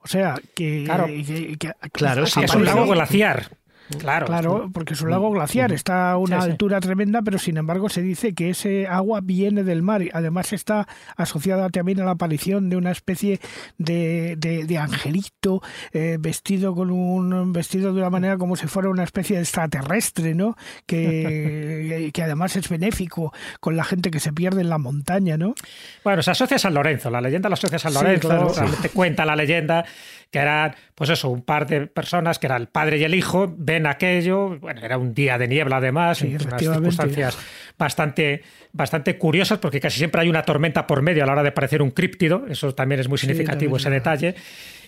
O 0.00 0.08
sea, 0.08 0.34
que... 0.54 0.84
Claro. 0.84 1.06
que- 1.06 1.56
que- 1.58 1.72
Claro, 1.92 2.26
sí, 2.26 2.40
es 2.42 2.54
un 2.54 2.64
lago 2.64 2.86
glaciar. 2.86 3.50
Claro, 3.98 4.26
claro, 4.26 4.70
porque 4.72 4.92
es 4.94 5.00
un 5.00 5.10
lago 5.10 5.30
glaciar, 5.30 5.72
está 5.72 6.10
a 6.12 6.18
una 6.18 6.40
Sí, 6.40 6.44
sí. 6.46 6.50
altura 6.52 6.80
tremenda, 6.80 7.22
pero 7.22 7.38
sin 7.38 7.56
embargo 7.56 7.88
se 7.88 8.02
dice 8.02 8.34
que 8.34 8.50
ese 8.50 8.86
agua 8.86 9.20
viene 9.22 9.64
del 9.64 9.82
mar. 9.82 10.02
y 10.02 10.10
Además 10.12 10.52
está 10.52 10.86
asociada 11.16 11.70
también 11.70 12.00
a 12.00 12.04
la 12.04 12.10
aparición 12.12 12.68
de 12.68 12.76
una 12.76 12.90
especie 12.90 13.40
de, 13.78 14.36
de- 14.36 14.64
de 14.64 14.78
angelito 14.78 15.62
eh, 15.92 16.18
vestido 16.20 16.74
con 16.74 16.90
un 16.90 17.52
vestido 17.52 17.92
de 17.94 18.00
una 18.00 18.10
manera 18.10 18.36
como 18.36 18.56
si 18.56 18.66
fuera 18.66 18.88
una 18.90 19.04
especie 19.04 19.36
de 19.36 19.42
extraterrestre, 19.42 20.34
¿no? 20.34 20.56
Que, 20.86 22.10
que 22.12 22.22
además 22.22 22.56
es 22.56 22.68
benéfico 22.68 23.32
con 23.60 23.76
la 23.76 23.84
gente 23.84 24.10
que 24.10 24.20
se 24.20 24.32
pierde 24.32 24.60
en 24.60 24.68
la 24.68 24.78
montaña, 24.78 25.36
¿no? 25.36 25.54
Bueno, 26.04 26.22
se 26.22 26.30
asocia 26.30 26.56
a 26.56 26.60
San 26.60 26.74
Lorenzo, 26.74 27.10
la 27.10 27.20
leyenda 27.20 27.48
la 27.48 27.54
asocia 27.54 27.76
a 27.76 27.78
San 27.78 27.92
Sí, 27.92 27.98
Lorenzo, 27.98 28.28
claro. 28.28 28.52
realmente 28.54 28.88
cuenta 28.90 29.24
la 29.24 29.36
leyenda 29.36 29.84
que 30.30 30.38
eran, 30.38 30.74
pues 30.94 31.10
eso, 31.10 31.30
un 31.30 31.42
par 31.42 31.66
de 31.66 31.86
personas 31.86 32.38
que 32.38 32.46
era 32.46 32.56
el 32.56 32.68
padre 32.68 32.98
y 32.98 33.04
el 33.04 33.14
hijo, 33.14 33.52
ven 33.56 33.86
aquello, 33.86 34.58
bueno, 34.58 34.82
era 34.82 34.98
un 34.98 35.14
día 35.14 35.38
de 35.38 35.48
niebla 35.48 35.78
además, 35.78 36.18
Sí, 36.18 36.36
unas 36.40 36.60
circunstancias 36.60 37.38
bastante, 37.78 38.42
bastante 38.72 39.16
curiosas, 39.16 39.58
porque 39.58 39.80
casi 39.80 39.98
siempre 39.98 40.20
hay 40.20 40.28
una 40.28 40.42
tormenta 40.42 40.86
por 40.86 41.00
medio 41.00 41.22
a 41.22 41.26
la 41.26 41.32
hora 41.32 41.42
de 41.42 41.52
parecer 41.52 41.80
un 41.80 41.90
críptido, 41.90 42.44
eso 42.48 42.74
también 42.74 43.00
es 43.00 43.08
muy 43.08 43.18
significativo 43.18 43.76
ese 43.76 43.90
detalle. 43.90 44.34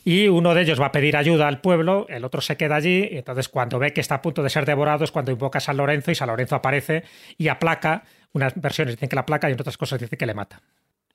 Y 0.02 0.28
uno 0.28 0.54
de 0.54 0.62
ellos 0.62 0.80
va 0.80 0.86
a 0.86 0.92
pedir 0.92 1.16
ayuda 1.16 1.46
al 1.46 1.60
pueblo, 1.60 2.06
el 2.08 2.24
otro 2.24 2.40
se 2.40 2.56
queda 2.56 2.76
allí, 2.76 3.08
y 3.10 3.18
entonces 3.18 3.48
cuando 3.48 3.78
ve 3.78 3.92
que 3.92 4.00
está 4.00 4.16
a 4.16 4.22
punto 4.22 4.42
de 4.42 4.50
ser 4.50 4.64
devorado 4.64 5.04
es 5.04 5.10
cuando 5.10 5.30
invoca 5.30 5.58
a 5.58 5.60
San 5.60 5.76
Lorenzo 5.76 6.10
y 6.10 6.14
San 6.14 6.28
Lorenzo 6.28 6.56
aparece 6.56 7.04
y 7.36 7.48
aplaca, 7.48 8.04
unas 8.32 8.52
versiones 8.56 8.96
dicen 8.96 9.08
que 9.08 9.16
la 9.16 9.26
placa 9.26 9.48
y 9.48 9.52
en 9.52 9.60
otras 9.60 9.76
cosas 9.76 10.00
dicen 10.00 10.18
que 10.18 10.26
le 10.26 10.34
mata. 10.34 10.60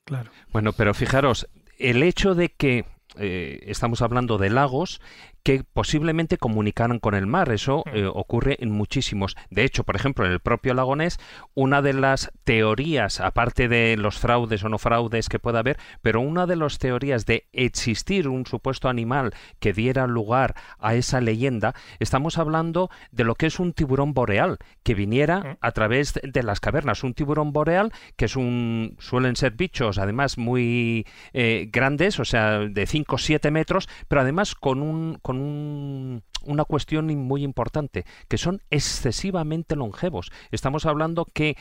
Claro. 0.03 0.29
Bueno, 0.51 0.73
pero 0.73 0.93
fijaros, 0.93 1.47
el 1.79 2.03
hecho 2.03 2.35
de 2.35 2.49
que 2.49 2.85
eh, 3.17 3.59
estamos 3.67 4.01
hablando 4.01 4.37
de 4.37 4.49
lagos 4.49 5.01
que 5.45 5.63
posiblemente 5.63 6.39
comunicaran 6.39 6.97
con 6.97 7.13
el 7.13 7.27
mar, 7.27 7.51
eso 7.51 7.83
eh, 7.93 8.05
ocurre 8.11 8.57
en 8.61 8.71
muchísimos. 8.71 9.35
De 9.51 9.63
hecho, 9.63 9.83
por 9.83 9.95
ejemplo, 9.95 10.25
en 10.25 10.31
el 10.31 10.39
propio 10.39 10.73
lagonés, 10.73 11.19
una 11.53 11.83
de 11.83 11.93
las 11.93 12.31
teorías, 12.45 13.19
aparte 13.19 13.67
de 13.67 13.95
los 13.95 14.17
fraudes 14.17 14.63
o 14.63 14.69
no 14.69 14.79
fraudes 14.79 15.29
que 15.29 15.37
pueda 15.37 15.59
haber, 15.59 15.77
pero 16.01 16.19
una 16.19 16.47
de 16.47 16.55
las 16.55 16.79
teorías 16.79 17.27
de 17.27 17.45
existir 17.53 18.27
un 18.27 18.47
supuesto 18.47 18.89
animal 18.89 19.35
que 19.59 19.71
diera 19.71 20.07
lugar 20.07 20.55
a 20.79 20.95
esa 20.95 21.21
leyenda, 21.21 21.75
estamos 21.99 22.39
hablando 22.39 22.89
de 23.11 23.23
lo 23.23 23.35
que 23.35 23.45
es 23.45 23.59
un 23.59 23.73
tiburón 23.73 24.15
boreal, 24.15 24.57
que 24.81 24.95
viniera 24.95 25.57
a 25.61 25.71
través 25.73 26.15
de- 26.15 26.21
de 26.27 26.41
las 26.41 26.59
cavernas. 26.59 27.03
Un 27.03 27.13
tiburón 27.13 27.53
boreal, 27.53 27.91
que 28.15 28.25
es 28.25 28.35
un. 28.35 28.95
suelen 28.97 29.35
ser 29.35 29.51
bichos, 29.51 29.99
además, 29.99 30.39
muy 30.39 31.05
eh, 31.33 31.69
grandes, 31.71 32.19
o 32.19 32.25
sea, 32.25 32.61
de 32.61 32.87
5 32.87 33.15
o 33.17 33.19
7 33.19 33.51
metros, 33.51 33.87
pero 34.07 34.21
además 34.21 34.55
con 34.55 34.81
un. 34.81 35.19
con 35.21 35.34
un 35.39 36.23
una 36.43 36.63
cuestión 36.63 37.07
muy 37.17 37.43
importante, 37.43 38.05
que 38.27 38.37
son 38.37 38.61
excesivamente 38.69 39.75
longevos. 39.75 40.31
Estamos 40.51 40.85
hablando 40.85 41.25
que 41.25 41.57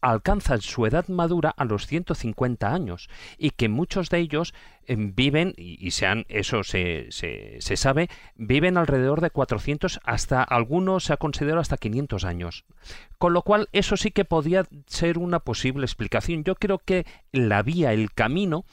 alcanzan 0.00 0.60
su 0.60 0.86
edad 0.86 1.08
madura 1.08 1.50
a 1.56 1.64
los 1.64 1.86
150 1.88 2.72
años 2.72 3.08
y 3.38 3.50
que 3.50 3.68
muchos 3.68 4.08
de 4.10 4.18
ellos 4.18 4.54
eh, 4.86 4.94
viven, 4.96 5.54
y, 5.56 5.84
y 5.84 5.90
se 5.90 6.06
han- 6.06 6.26
eso 6.28 6.62
se, 6.62 7.06
se, 7.10 7.56
se 7.60 7.76
sabe, 7.76 8.08
viven 8.36 8.76
alrededor 8.76 9.20
de 9.20 9.30
400 9.30 9.98
hasta 10.04 10.44
algunos 10.44 11.04
se 11.04 11.12
ha 11.12 11.16
considerado 11.16 11.60
hasta 11.60 11.76
500 11.76 12.24
años. 12.24 12.64
Con 13.18 13.32
lo 13.32 13.42
cual, 13.42 13.68
eso 13.72 13.96
sí 13.96 14.12
que 14.12 14.24
podía 14.24 14.66
ser 14.86 15.18
una 15.18 15.40
posible 15.40 15.84
explicación. 15.84 16.44
Yo 16.44 16.54
creo 16.54 16.78
que 16.78 17.06
la 17.32 17.62
vía, 17.62 17.92
el 17.92 18.12
camino, 18.12 18.64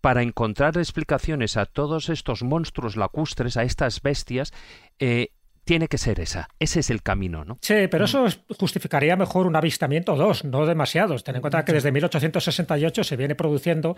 para 0.00 0.22
encontrar 0.22 0.76
explicaciones 0.78 1.56
a 1.56 1.66
todos 1.66 2.08
estos 2.08 2.42
monstruos 2.42 2.96
lacustres, 2.96 3.56
a 3.56 3.62
estas 3.64 4.00
bestias, 4.02 4.52
eh, 4.98 5.28
tiene 5.64 5.88
que 5.88 5.98
ser 5.98 6.18
esa. 6.20 6.48
Ese 6.58 6.80
es 6.80 6.90
el 6.90 7.02
camino, 7.02 7.44
¿no? 7.44 7.58
Sí, 7.60 7.86
pero 7.90 8.06
eso 8.06 8.26
es- 8.26 8.40
justificaría 8.58 9.14
mejor 9.14 9.46
un 9.46 9.54
avistamiento 9.56 10.14
o 10.14 10.16
dos, 10.16 10.44
no 10.44 10.66
demasiados. 10.66 11.22
Ten 11.22 11.36
en 11.36 11.42
cuenta 11.42 11.64
que 11.64 11.72
desde 11.72 11.92
1868 11.92 13.04
se 13.04 13.16
viene 13.16 13.34
produciendo 13.34 13.96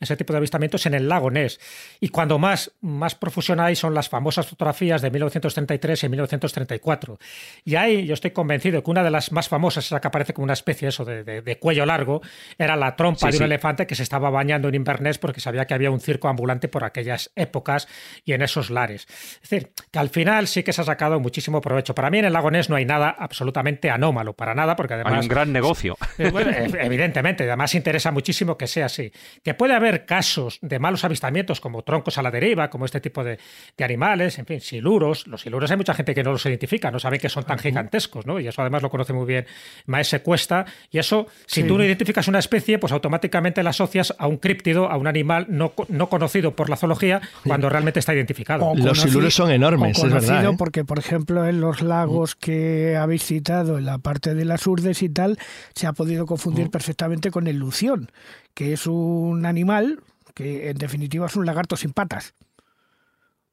ese 0.00 0.16
tipo 0.16 0.32
de 0.32 0.38
avistamientos 0.38 0.86
en 0.86 0.94
el 0.94 1.08
lago 1.08 1.30
Ness. 1.30 1.60
Y 2.00 2.08
cuando 2.08 2.38
más, 2.38 2.72
más 2.80 3.14
profusión 3.14 3.60
hay 3.60 3.76
son 3.76 3.94
las 3.94 4.08
famosas 4.08 4.46
fotografías 4.46 5.02
de 5.02 5.10
1933 5.10 6.04
y 6.04 6.08
1934. 6.08 7.18
Y 7.64 7.74
ahí 7.76 8.06
yo 8.06 8.14
estoy 8.14 8.30
convencido 8.30 8.82
que 8.82 8.90
una 8.90 9.02
de 9.02 9.10
las 9.10 9.32
más 9.32 9.48
famosas, 9.48 9.86
esa 9.86 10.00
que 10.00 10.08
aparece 10.08 10.32
como 10.34 10.44
una 10.44 10.52
especie 10.52 10.88
eso 10.88 11.04
de, 11.04 11.24
de- 11.24 11.42
de 11.42 11.58
cuello 11.58 11.86
largo, 11.86 12.20
era 12.58 12.76
la 12.76 12.96
trompa 12.96 13.18
Sí, 13.18 13.26
de 13.32 13.36
un 13.36 13.38
sí. 13.38 13.44
elefante 13.44 13.86
que 13.86 13.94
se 13.94 14.02
estaba 14.02 14.30
bañando 14.30 14.68
en 14.68 14.74
Inverness 14.74 15.18
porque 15.18 15.40
sabía 15.40 15.66
que 15.66 15.74
había 15.74 15.90
un 15.90 16.00
circo 16.00 16.28
ambulante 16.28 16.68
por 16.68 16.84
aquellas 16.84 17.30
épocas 17.36 17.88
y 18.24 18.32
en 18.32 18.42
esos 18.42 18.70
lares. 18.70 19.06
Es 19.42 19.48
decir, 19.50 19.72
que 19.90 19.98
al 19.98 20.08
final 20.10 20.46
sí 20.46 20.62
que 20.62 20.72
se 20.72 20.80
ha 20.80 20.84
sacado 20.84 21.18
muchísimo 21.20 21.60
provecho. 21.60 21.94
Para 21.94 22.10
mí 22.10 22.18
en 22.18 22.26
el 22.26 22.32
lago 22.32 22.50
Ness 22.50 22.68
no 22.70 22.76
hay 22.76 22.84
nada 22.84 23.14
absolutamente 23.18 23.90
anómalo, 23.90 24.34
para 24.34 24.54
nada, 24.54 24.76
porque 24.76 24.94
además... 24.94 25.14
Hay 25.14 25.20
un 25.20 25.28
gran 25.28 25.52
negocio. 25.52 25.96
Eh, 26.18 26.30
bueno, 26.30 26.50
evidentemente, 26.80 27.44
además 27.44 27.74
interesa 27.74 28.10
muchísimo 28.10 28.56
que 28.58 28.66
sea 28.66 28.86
así. 28.86 29.12
Que 29.42 29.54
puede 29.54 29.74
haber 29.74 29.87
casos 30.04 30.58
de 30.62 30.78
malos 30.78 31.04
avistamientos 31.04 31.60
como 31.60 31.82
troncos 31.82 32.18
a 32.18 32.22
la 32.22 32.30
deriva, 32.30 32.70
como 32.70 32.84
este 32.84 33.00
tipo 33.00 33.24
de, 33.24 33.38
de 33.76 33.84
animales, 33.84 34.38
en 34.38 34.46
fin, 34.46 34.60
siluros. 34.60 35.26
Los 35.26 35.42
siluros 35.42 35.70
hay 35.70 35.76
mucha 35.76 35.94
gente 35.94 36.14
que 36.14 36.22
no 36.22 36.32
los 36.32 36.44
identifica, 36.46 36.90
no 36.90 36.98
saben 36.98 37.20
que 37.20 37.28
son 37.28 37.44
tan 37.44 37.58
gigantescos, 37.58 38.26
¿no? 38.26 38.38
Y 38.40 38.48
eso 38.48 38.60
además 38.60 38.82
lo 38.82 38.90
conoce 38.90 39.12
muy 39.12 39.26
bien 39.26 39.46
Maese 39.86 40.20
Cuesta. 40.22 40.66
Y 40.90 40.98
eso, 40.98 41.26
si 41.46 41.62
Sí. 41.62 41.66
tú 41.68 41.76
no 41.78 41.84
identificas 41.84 42.28
una 42.28 42.38
especie, 42.38 42.78
pues 42.78 42.92
automáticamente 42.92 43.62
la 43.62 43.70
asocias 43.70 44.14
a 44.18 44.26
un 44.26 44.36
críptido, 44.38 44.90
a 44.90 44.96
un 44.96 45.06
animal 45.06 45.46
no, 45.48 45.72
no 45.88 46.08
conocido 46.08 46.54
por 46.56 46.70
la 46.70 46.76
zoología, 46.76 47.20
cuando 47.46 47.68
realmente 47.68 48.00
está 48.00 48.14
identificado. 48.14 48.64
O 48.66 48.74
Los 48.76 49.00
siluros 49.00 49.34
son 49.34 49.50
enormes, 49.50 49.98
o 50.02 50.06
es 50.06 50.12
verdad, 50.12 50.44
¿eh? 50.44 50.54
porque, 50.58 50.84
por 50.84 50.98
ejemplo, 50.98 51.46
en 51.46 51.60
los 51.60 51.82
lagos 51.82 52.34
que 52.34 52.96
habéis 52.96 53.24
citado, 53.24 53.78
en 53.78 53.84
la 53.86 53.98
parte 53.98 54.34
de 54.34 54.44
las 54.44 54.66
urdes 54.66 55.02
y 55.02 55.08
tal, 55.08 55.38
se 55.74 55.86
ha 55.86 55.92
podido 55.92 56.26
confundir 56.26 56.66
Mm. 56.66 56.70
perfectamente 56.70 57.30
con 57.30 57.46
el 57.46 57.56
lución, 57.56 58.10
que 58.58 58.72
es 58.72 58.88
un 58.88 59.46
animal 59.46 60.00
que 60.34 60.70
en 60.70 60.78
definitiva 60.78 61.26
es 61.26 61.36
un 61.36 61.46
lagarto 61.46 61.76
sin 61.76 61.92
patas. 61.92 62.34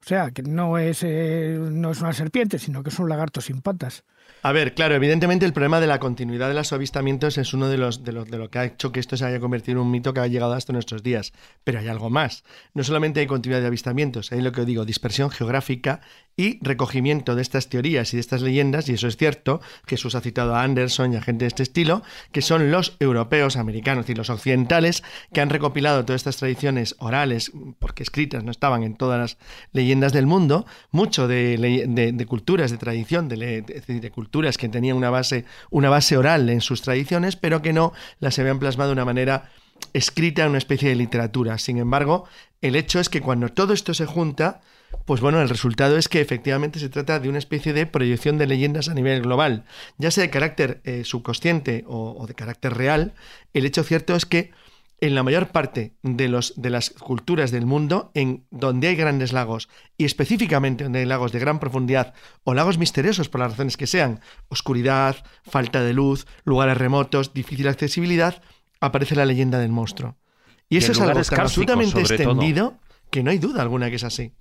O 0.03 0.07
sea, 0.07 0.31
que 0.31 0.41
no 0.41 0.79
es, 0.79 1.03
eh, 1.03 1.59
no 1.59 1.91
es 1.91 2.01
una 2.01 2.11
serpiente, 2.11 2.57
sino 2.57 2.81
que 2.81 2.89
es 2.89 2.97
un 2.97 3.07
lagarto 3.07 3.39
sin 3.39 3.61
patas. 3.61 4.03
A 4.41 4.51
ver, 4.51 4.73
claro, 4.73 4.95
evidentemente 4.95 5.45
el 5.45 5.53
problema 5.53 5.79
de 5.79 5.85
la 5.85 5.99
continuidad 5.99 6.47
de 6.47 6.55
los 6.55 6.73
avistamientos 6.73 7.37
es 7.37 7.53
uno 7.53 7.67
de 7.67 7.77
los 7.77 8.03
de 8.03 8.13
de 8.13 8.37
lo 8.39 8.49
que 8.49 8.57
ha 8.57 8.65
hecho 8.65 8.91
que 8.91 8.99
esto 8.99 9.15
se 9.15 9.25
haya 9.25 9.39
convertido 9.39 9.79
en 9.79 9.85
un 9.85 9.91
mito 9.91 10.11
que 10.11 10.21
ha 10.21 10.27
llegado 10.27 10.53
hasta 10.53 10.73
nuestros 10.73 11.03
días. 11.03 11.33
Pero 11.63 11.77
hay 11.77 11.87
algo 11.87 12.09
más. 12.09 12.43
No 12.73 12.83
solamente 12.83 13.19
hay 13.19 13.27
continuidad 13.27 13.61
de 13.61 13.67
avistamientos, 13.67 14.31
hay 14.31 14.41
lo 14.41 14.51
que 14.51 14.65
digo, 14.65 14.85
dispersión 14.85 15.29
geográfica 15.29 16.01
y 16.37 16.59
recogimiento 16.61 17.33
de 17.35 17.41
estas 17.41 17.69
teorías 17.69 18.13
y 18.13 18.17
de 18.17 18.21
estas 18.21 18.41
leyendas, 18.41 18.89
y 18.89 18.93
eso 18.93 19.07
es 19.07 19.15
cierto, 19.15 19.61
Jesús 19.87 20.15
ha 20.15 20.21
citado 20.21 20.53
a 20.55 20.63
Anderson 20.63 21.13
y 21.13 21.15
a 21.15 21.21
gente 21.21 21.45
de 21.45 21.47
este 21.47 21.63
estilo, 21.63 22.03
que 22.33 22.41
son 22.41 22.71
los 22.71 22.97
europeos, 22.99 23.55
americanos, 23.55 24.03
decir, 24.05 24.17
los 24.17 24.29
occidentales, 24.29 25.01
que 25.31 25.39
han 25.41 25.49
recopilado 25.49 26.03
todas 26.03 26.19
estas 26.19 26.37
tradiciones 26.37 26.95
orales, 26.99 27.51
porque 27.79 28.03
escritas 28.03 28.43
no 28.43 28.51
estaban 28.51 28.83
en 28.83 28.95
todas 28.95 29.19
las 29.19 29.37
leyendas 29.71 30.11
del 30.11 30.25
mundo, 30.25 30.65
mucho 30.91 31.27
de, 31.27 31.57
de- 31.57 32.25
culturas, 32.25 32.69
de 32.69 32.77
tradición, 32.77 33.29
de, 33.29 33.61
de 33.61 34.11
culturas 34.11 34.57
que 34.57 34.67
tenían 34.67 34.97
una 34.97 35.09
base, 35.09 35.45
una 35.69 35.89
base 35.89 36.17
oral 36.17 36.49
en 36.49 36.59
sus 36.59 36.81
tradiciones, 36.81 37.37
pero 37.37 37.61
que 37.61 37.71
no 37.71 37.93
las 38.19 38.37
habían 38.39 38.59
plasmado 38.59 38.89
de 38.89 38.93
una 38.93 39.05
manera 39.05 39.51
escrita 39.93 40.43
en 40.43 40.49
una 40.49 40.57
especie 40.57 40.89
de 40.89 40.95
literatura. 40.95 41.57
Sin 41.59 41.77
embargo, 41.77 42.27
el 42.61 42.75
hecho 42.75 42.99
es 42.99 43.09
que 43.09 43.21
cuando 43.21 43.49
todo 43.49 43.73
esto 43.73 43.93
se 43.93 44.05
junta, 44.05 44.61
pues 45.05 45.21
bueno, 45.21 45.41
el 45.41 45.49
resultado 45.49 45.97
es 45.97 46.07
que 46.07 46.21
efectivamente 46.21 46.79
se 46.79 46.89
trata 46.89 47.19
de 47.19 47.29
una 47.29 47.37
especie 47.37 47.73
de 47.73 47.85
proyección 47.85 48.37
de 48.37 48.47
leyendas 48.47 48.89
a 48.89 48.93
nivel 48.93 49.21
global, 49.21 49.65
ya 49.97 50.11
sea 50.11 50.23
de 50.23 50.29
carácter 50.29 50.81
eh, 50.83 51.03
subconsciente 51.03 51.83
o, 51.87 52.15
o 52.17 52.27
de 52.27 52.33
carácter 52.33 52.73
real. 52.73 53.13
El 53.53 53.65
hecho 53.65 53.83
cierto 53.83 54.15
es 54.15 54.25
que 54.25 54.51
en 55.01 55.13
la 55.13 55.23
mayor 55.23 55.49
parte 55.49 55.93
de, 56.03 56.29
los, 56.29 56.53
de 56.55 56.69
las 56.69 56.89
culturas 56.89 57.51
del 57.51 57.65
mundo, 57.65 58.11
en 58.13 58.45
donde 58.49 58.87
hay 58.87 58.95
grandes 58.95 59.33
lagos, 59.33 59.69
y 59.97 60.05
específicamente 60.05 60.85
donde 60.85 60.99
hay 60.99 61.05
lagos 61.05 61.31
de 61.31 61.39
gran 61.39 61.59
profundidad 61.59 62.13
o 62.43 62.53
lagos 62.53 62.77
misteriosos 62.77 63.29
por 63.29 63.41
las 63.41 63.51
razones 63.51 63.77
que 63.77 63.87
sean, 63.87 64.21
oscuridad, 64.47 65.17
falta 65.43 65.83
de 65.83 65.93
luz, 65.93 66.25
lugares 66.45 66.77
remotos, 66.77 67.33
difícil 67.33 67.67
accesibilidad, 67.67 68.41
aparece 68.79 69.15
la 69.15 69.25
leyenda 69.25 69.59
del 69.59 69.71
monstruo. 69.71 70.15
Y 70.69 70.75
Y 70.75 70.77
eso 70.79 70.93
es 70.93 71.01
algo 71.01 71.21
tan 71.21 71.41
absolutamente 71.41 71.91
todo. 71.91 72.01
extendido 72.01 72.79
que 73.11 73.21
no 73.21 73.31
hay 73.31 73.37
duda 73.37 73.61
alguna 73.61 73.89
que 73.89 73.97
es 73.97 74.03
así. 74.03 74.31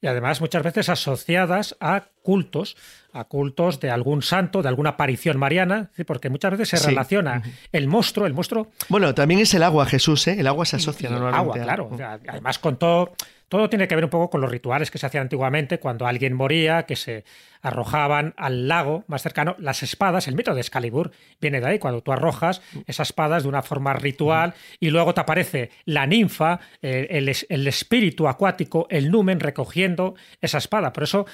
Y 0.00 0.06
además 0.06 0.40
muchas 0.40 0.62
veces 0.62 0.88
asociadas 0.88 1.76
a 1.80 2.04
cultos, 2.22 2.76
a 3.12 3.24
cultos 3.24 3.80
de 3.80 3.90
algún 3.90 4.22
santo, 4.22 4.62
de 4.62 4.68
alguna 4.68 4.90
aparición 4.90 5.38
mariana, 5.38 5.90
porque 6.06 6.30
muchas 6.30 6.52
veces 6.52 6.68
se 6.68 6.76
Sí. 6.76 6.86
relaciona 6.86 7.42
el 7.72 7.88
monstruo, 7.88 8.26
el 8.26 8.32
monstruo 8.34 8.68
Bueno, 8.88 9.12
también 9.14 9.40
es 9.40 9.52
el 9.54 9.64
agua, 9.64 9.86
Jesús, 9.86 10.28
¿eh? 10.28 10.36
El 10.38 10.46
agua 10.46 10.66
se 10.66 10.76
asocia 10.76 11.10
normalmente. 11.10 11.40
agua, 11.40 11.64
claro. 11.64 11.90
Sea, 11.96 12.20
además 12.28 12.60
contó 12.60 13.12
Todo 13.48 13.68
tiene 13.68 13.88
que 13.88 13.94
ver 13.94 14.04
un 14.04 14.10
poco 14.10 14.30
con 14.30 14.40
los 14.40 14.50
rituales 14.50 14.90
que 14.90 14.98
se 14.98 15.06
hacían 15.06 15.22
antiguamente 15.22 15.78
cuando 15.78 16.06
alguien 16.06 16.34
moría, 16.34 16.84
que 16.84 16.96
se 16.96 17.24
arrojaban 17.62 18.34
al 18.36 18.68
lago 18.68 19.04
más 19.08 19.22
cercano 19.22 19.56
las 19.58 19.82
espadas. 19.82 20.28
El 20.28 20.36
mito 20.36 20.54
de 20.54 20.60
Excalibur 20.60 21.10
viene 21.40 21.60
de 21.60 21.66
ahí, 21.66 21.78
cuando 21.78 22.02
tú 22.02 22.12
arrojas 22.12 22.62
esas 22.86 23.08
espadas 23.08 23.42
de 23.42 23.48
una 23.48 23.62
forma 23.62 23.92
ritual 23.94 24.54
y 24.78 24.90
luego 24.90 25.14
te 25.14 25.20
aparece 25.20 25.70
la 25.84 26.06
ninfa, 26.06 26.60
el, 26.82 27.32
el 27.48 27.66
espíritu 27.66 28.28
acuático, 28.28 28.86
el 28.90 29.10
numen 29.10 29.40
recogiendo 29.40 30.14
esa 30.40 30.58
espada. 30.58 30.92
Por 30.92 31.04
eso 31.04 31.26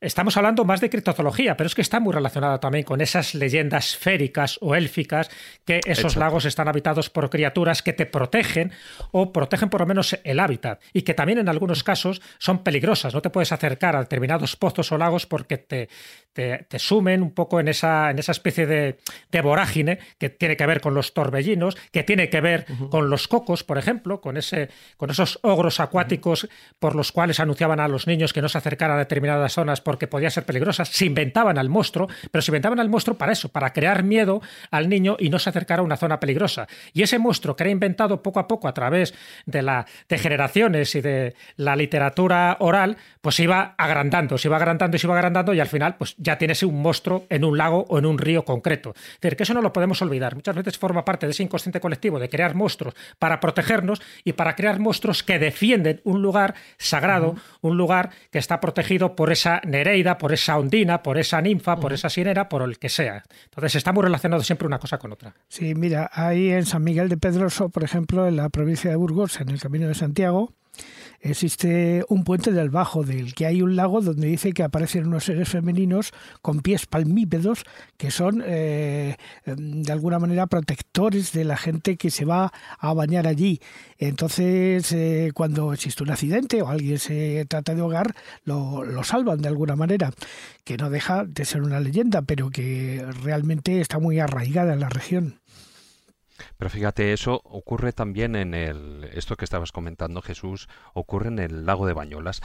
estamos 0.00 0.36
hablando 0.36 0.64
más 0.64 0.80
de 0.80 0.90
criptozoología, 0.90 1.56
pero 1.56 1.66
es 1.66 1.74
que 1.74 1.82
está 1.82 2.00
muy 2.00 2.12
relacionado 2.12 2.60
también 2.60 2.84
con 2.84 3.00
esas 3.00 3.34
leyendas 3.34 3.96
féricas 3.96 4.58
o 4.60 4.74
élficas 4.74 5.30
que 5.64 5.80
esos 5.84 6.16
lagos 6.16 6.44
están 6.44 6.68
habitados 6.68 7.10
por 7.10 7.28
criaturas 7.28 7.82
que 7.82 7.92
te 7.92 8.06
protegen 8.06 8.72
o 9.10 9.32
protegen 9.32 9.68
por 9.68 9.80
lo 9.80 9.86
menos 9.86 10.18
el 10.24 10.40
hábitat 10.40 10.80
y 10.92 11.02
que 11.02 11.14
también 11.14 11.38
en 11.38 11.48
algunos 11.56 11.82
casos 11.82 12.22
son 12.38 12.62
peligrosas. 12.62 13.14
No 13.14 13.22
te 13.22 13.30
puedes 13.30 13.52
acercar 13.52 13.96
a 13.96 14.00
determinados 14.00 14.56
pozos 14.56 14.92
o 14.92 14.98
lagos 14.98 15.26
porque 15.26 15.58
te, 15.58 15.88
te, 16.32 16.78
sumen 16.78 17.22
un 17.22 17.32
poco 17.32 17.60
en 17.60 17.68
esa, 17.68 18.10
en 18.10 18.18
esa 18.18 18.32
especie 18.32 18.66
de, 18.66 18.98
vorágine 19.42 19.98
que 20.18 20.28
tiene 20.28 20.56
que 20.56 20.66
ver 20.66 20.80
con 20.80 20.94
los 20.94 21.14
torbellinos, 21.14 21.76
que 21.92 22.02
tiene 22.02 22.28
que 22.28 22.40
ver 22.40 22.66
con 22.90 23.10
los 23.10 23.28
cocos, 23.28 23.64
por 23.64 23.78
ejemplo, 23.78 24.20
con, 24.20 24.36
ese, 24.36 24.68
con 24.96 25.10
esos 25.10 25.38
ogros 25.42 25.80
acuáticos 25.80 26.48
por 26.78 26.94
los 26.94 27.12
cuales 27.12 27.40
anunciaban 27.40 27.80
a 27.80 27.88
los 27.88 28.06
niños 28.06 28.32
que 28.32 28.42
no 28.42 28.48
se 28.48 28.58
acercaran 28.58 28.96
a 28.96 29.00
determinadas 29.00 29.52
zonas 29.52 29.80
porque 29.80 30.06
podían 30.06 30.30
ser 30.30 30.44
peligrosas. 30.44 30.88
Se 30.88 31.06
inventaban 31.06 31.58
al 31.58 31.68
monstruo, 31.68 32.08
pero 32.30 32.42
se 32.42 32.50
inventaban 32.50 32.80
al 32.80 32.88
monstruo 32.88 33.16
para 33.16 33.32
eso, 33.32 33.48
para 33.48 33.72
crear 33.72 34.02
miedo 34.02 34.42
al 34.70 34.88
niño 34.88 35.16
y 35.18 35.30
no 35.30 35.38
se 35.38 35.50
acercara 35.50 35.80
a 35.80 35.84
una 35.84 35.96
zona 35.96 36.20
peligrosa. 36.20 36.66
Y 36.92 37.02
ese 37.02 37.18
monstruo 37.18 37.56
que 37.56 37.64
era 37.64 37.70
inventado 37.70 38.22
poco 38.22 38.40
a 38.40 38.48
poco 38.48 38.68
a 38.68 38.74
través 38.74 39.14
de, 39.46 39.62
la, 39.62 39.86
de 40.08 40.18
generaciones 40.18 40.94
y 40.94 41.00
de 41.00 41.34
la 41.56 41.76
literatura 41.76 42.56
oral, 42.60 42.96
pues 43.20 43.36
se 43.36 43.44
iba 43.44 43.74
agrandando, 43.78 44.38
se 44.38 44.48
iba 44.48 44.56
agrandando 44.56 44.96
y 44.96 45.00
se 45.00 45.06
iba 45.06 45.14
agrandando 45.14 45.54
y 45.54 45.60
al 45.60 45.66
final 45.66 45.96
pues 45.96 46.14
ya 46.18 46.38
tienes 46.38 46.62
un 46.62 46.80
monstruo 46.80 47.26
en 47.28 47.44
un 47.44 47.56
lago 47.58 47.84
o 47.88 47.98
en 47.98 48.06
un 48.06 48.18
río 48.18 48.44
concreto. 48.44 48.94
Es 48.96 49.20
decir, 49.20 49.36
que 49.36 49.42
eso 49.42 49.54
no 49.54 49.62
lo 49.62 49.72
podemos 49.72 50.00
olvidar. 50.02 50.34
Muchas 50.34 50.54
veces 50.54 50.78
forma 50.78 51.04
parte 51.04 51.26
de 51.26 51.32
ese 51.32 51.42
inconsciente 51.42 51.80
colectivo 51.80 52.18
de 52.18 52.28
crear 52.28 52.54
monstruos 52.54 52.94
para 53.18 53.40
protegernos 53.40 54.00
y 54.24 54.32
para 54.32 54.54
crear 54.54 54.78
monstruos 54.78 55.22
que 55.22 55.38
defienden 55.38 56.00
un 56.04 56.22
lugar 56.22 56.54
sagrado, 56.78 57.36
un 57.60 57.76
lugar 57.76 58.10
que 58.30 58.38
está 58.38 58.60
protegido 58.60 59.16
por 59.16 59.32
esa 59.32 59.60
Nereida, 59.64 60.18
por 60.18 60.32
esa 60.32 60.58
ondina, 60.58 61.02
por 61.02 61.18
esa 61.18 61.40
ninfa, 61.40 61.76
por 61.76 61.92
esa 61.92 62.08
sinera, 62.08 62.48
por 62.48 62.62
el 62.62 62.78
que 62.78 62.88
sea. 62.88 63.22
Entonces 63.44 63.76
está 63.76 63.92
muy 63.92 64.02
relacionado 64.02 64.42
siempre 64.42 64.66
una 64.66 64.78
cosa 64.78 64.98
con 64.98 65.12
otra. 65.12 65.34
Sí, 65.48 65.74
mira, 65.74 66.10
ahí 66.12 66.50
en 66.50 66.66
San 66.66 66.84
Miguel 66.84 67.08
de 67.08 67.16
Pedroso, 67.16 67.68
por 67.68 67.84
ejemplo, 67.84 68.26
en 68.26 68.36
la 68.36 68.48
provincia 68.48 68.90
de 68.90 68.96
Burgos, 68.96 69.40
en 69.40 69.48
el 69.48 69.60
Camino 69.60 69.88
de 69.88 69.94
Santiago, 69.94 70.52
existe 71.30 72.04
un 72.08 72.24
puente 72.24 72.52
del 72.52 72.70
Bajo, 72.70 73.04
del 73.04 73.34
que 73.34 73.46
hay 73.46 73.62
un 73.62 73.76
lago 73.76 74.00
donde 74.00 74.26
dice 74.26 74.52
que 74.52 74.62
aparecen 74.62 75.06
unos 75.06 75.24
seres 75.24 75.48
femeninos 75.48 76.12
con 76.42 76.60
pies 76.60 76.86
palmípedos 76.86 77.64
que 77.96 78.10
son 78.10 78.42
eh, 78.44 79.16
de 79.44 79.92
alguna 79.92 80.18
manera 80.18 80.46
protectores 80.46 81.32
de 81.32 81.44
la 81.44 81.56
gente 81.56 81.96
que 81.96 82.10
se 82.10 82.24
va 82.24 82.52
a 82.78 82.94
bañar 82.94 83.26
allí. 83.26 83.60
Entonces, 83.98 84.92
eh, 84.92 85.30
cuando 85.34 85.72
existe 85.72 86.02
un 86.02 86.10
accidente 86.10 86.62
o 86.62 86.68
alguien 86.68 86.98
se 86.98 87.44
trata 87.48 87.74
de 87.74 87.80
ahogar, 87.80 88.14
lo, 88.44 88.84
lo 88.84 89.04
salvan 89.04 89.40
de 89.40 89.48
alguna 89.48 89.76
manera, 89.76 90.12
que 90.64 90.76
no 90.76 90.90
deja 90.90 91.24
de 91.24 91.44
ser 91.44 91.62
una 91.62 91.80
leyenda, 91.80 92.22
pero 92.22 92.50
que 92.50 93.04
realmente 93.22 93.80
está 93.80 93.98
muy 93.98 94.20
arraigada 94.20 94.72
en 94.72 94.80
la 94.80 94.88
región. 94.88 95.40
Pero 96.56 96.70
fíjate, 96.70 97.12
eso 97.12 97.40
ocurre 97.44 97.92
también 97.92 98.36
en 98.36 98.54
el, 98.54 99.04
esto 99.12 99.36
que 99.36 99.44
estabas 99.44 99.72
comentando 99.72 100.22
Jesús, 100.22 100.68
ocurre 100.94 101.28
en 101.28 101.38
el 101.38 101.66
lago 101.66 101.86
de 101.86 101.92
Bañolas. 101.92 102.42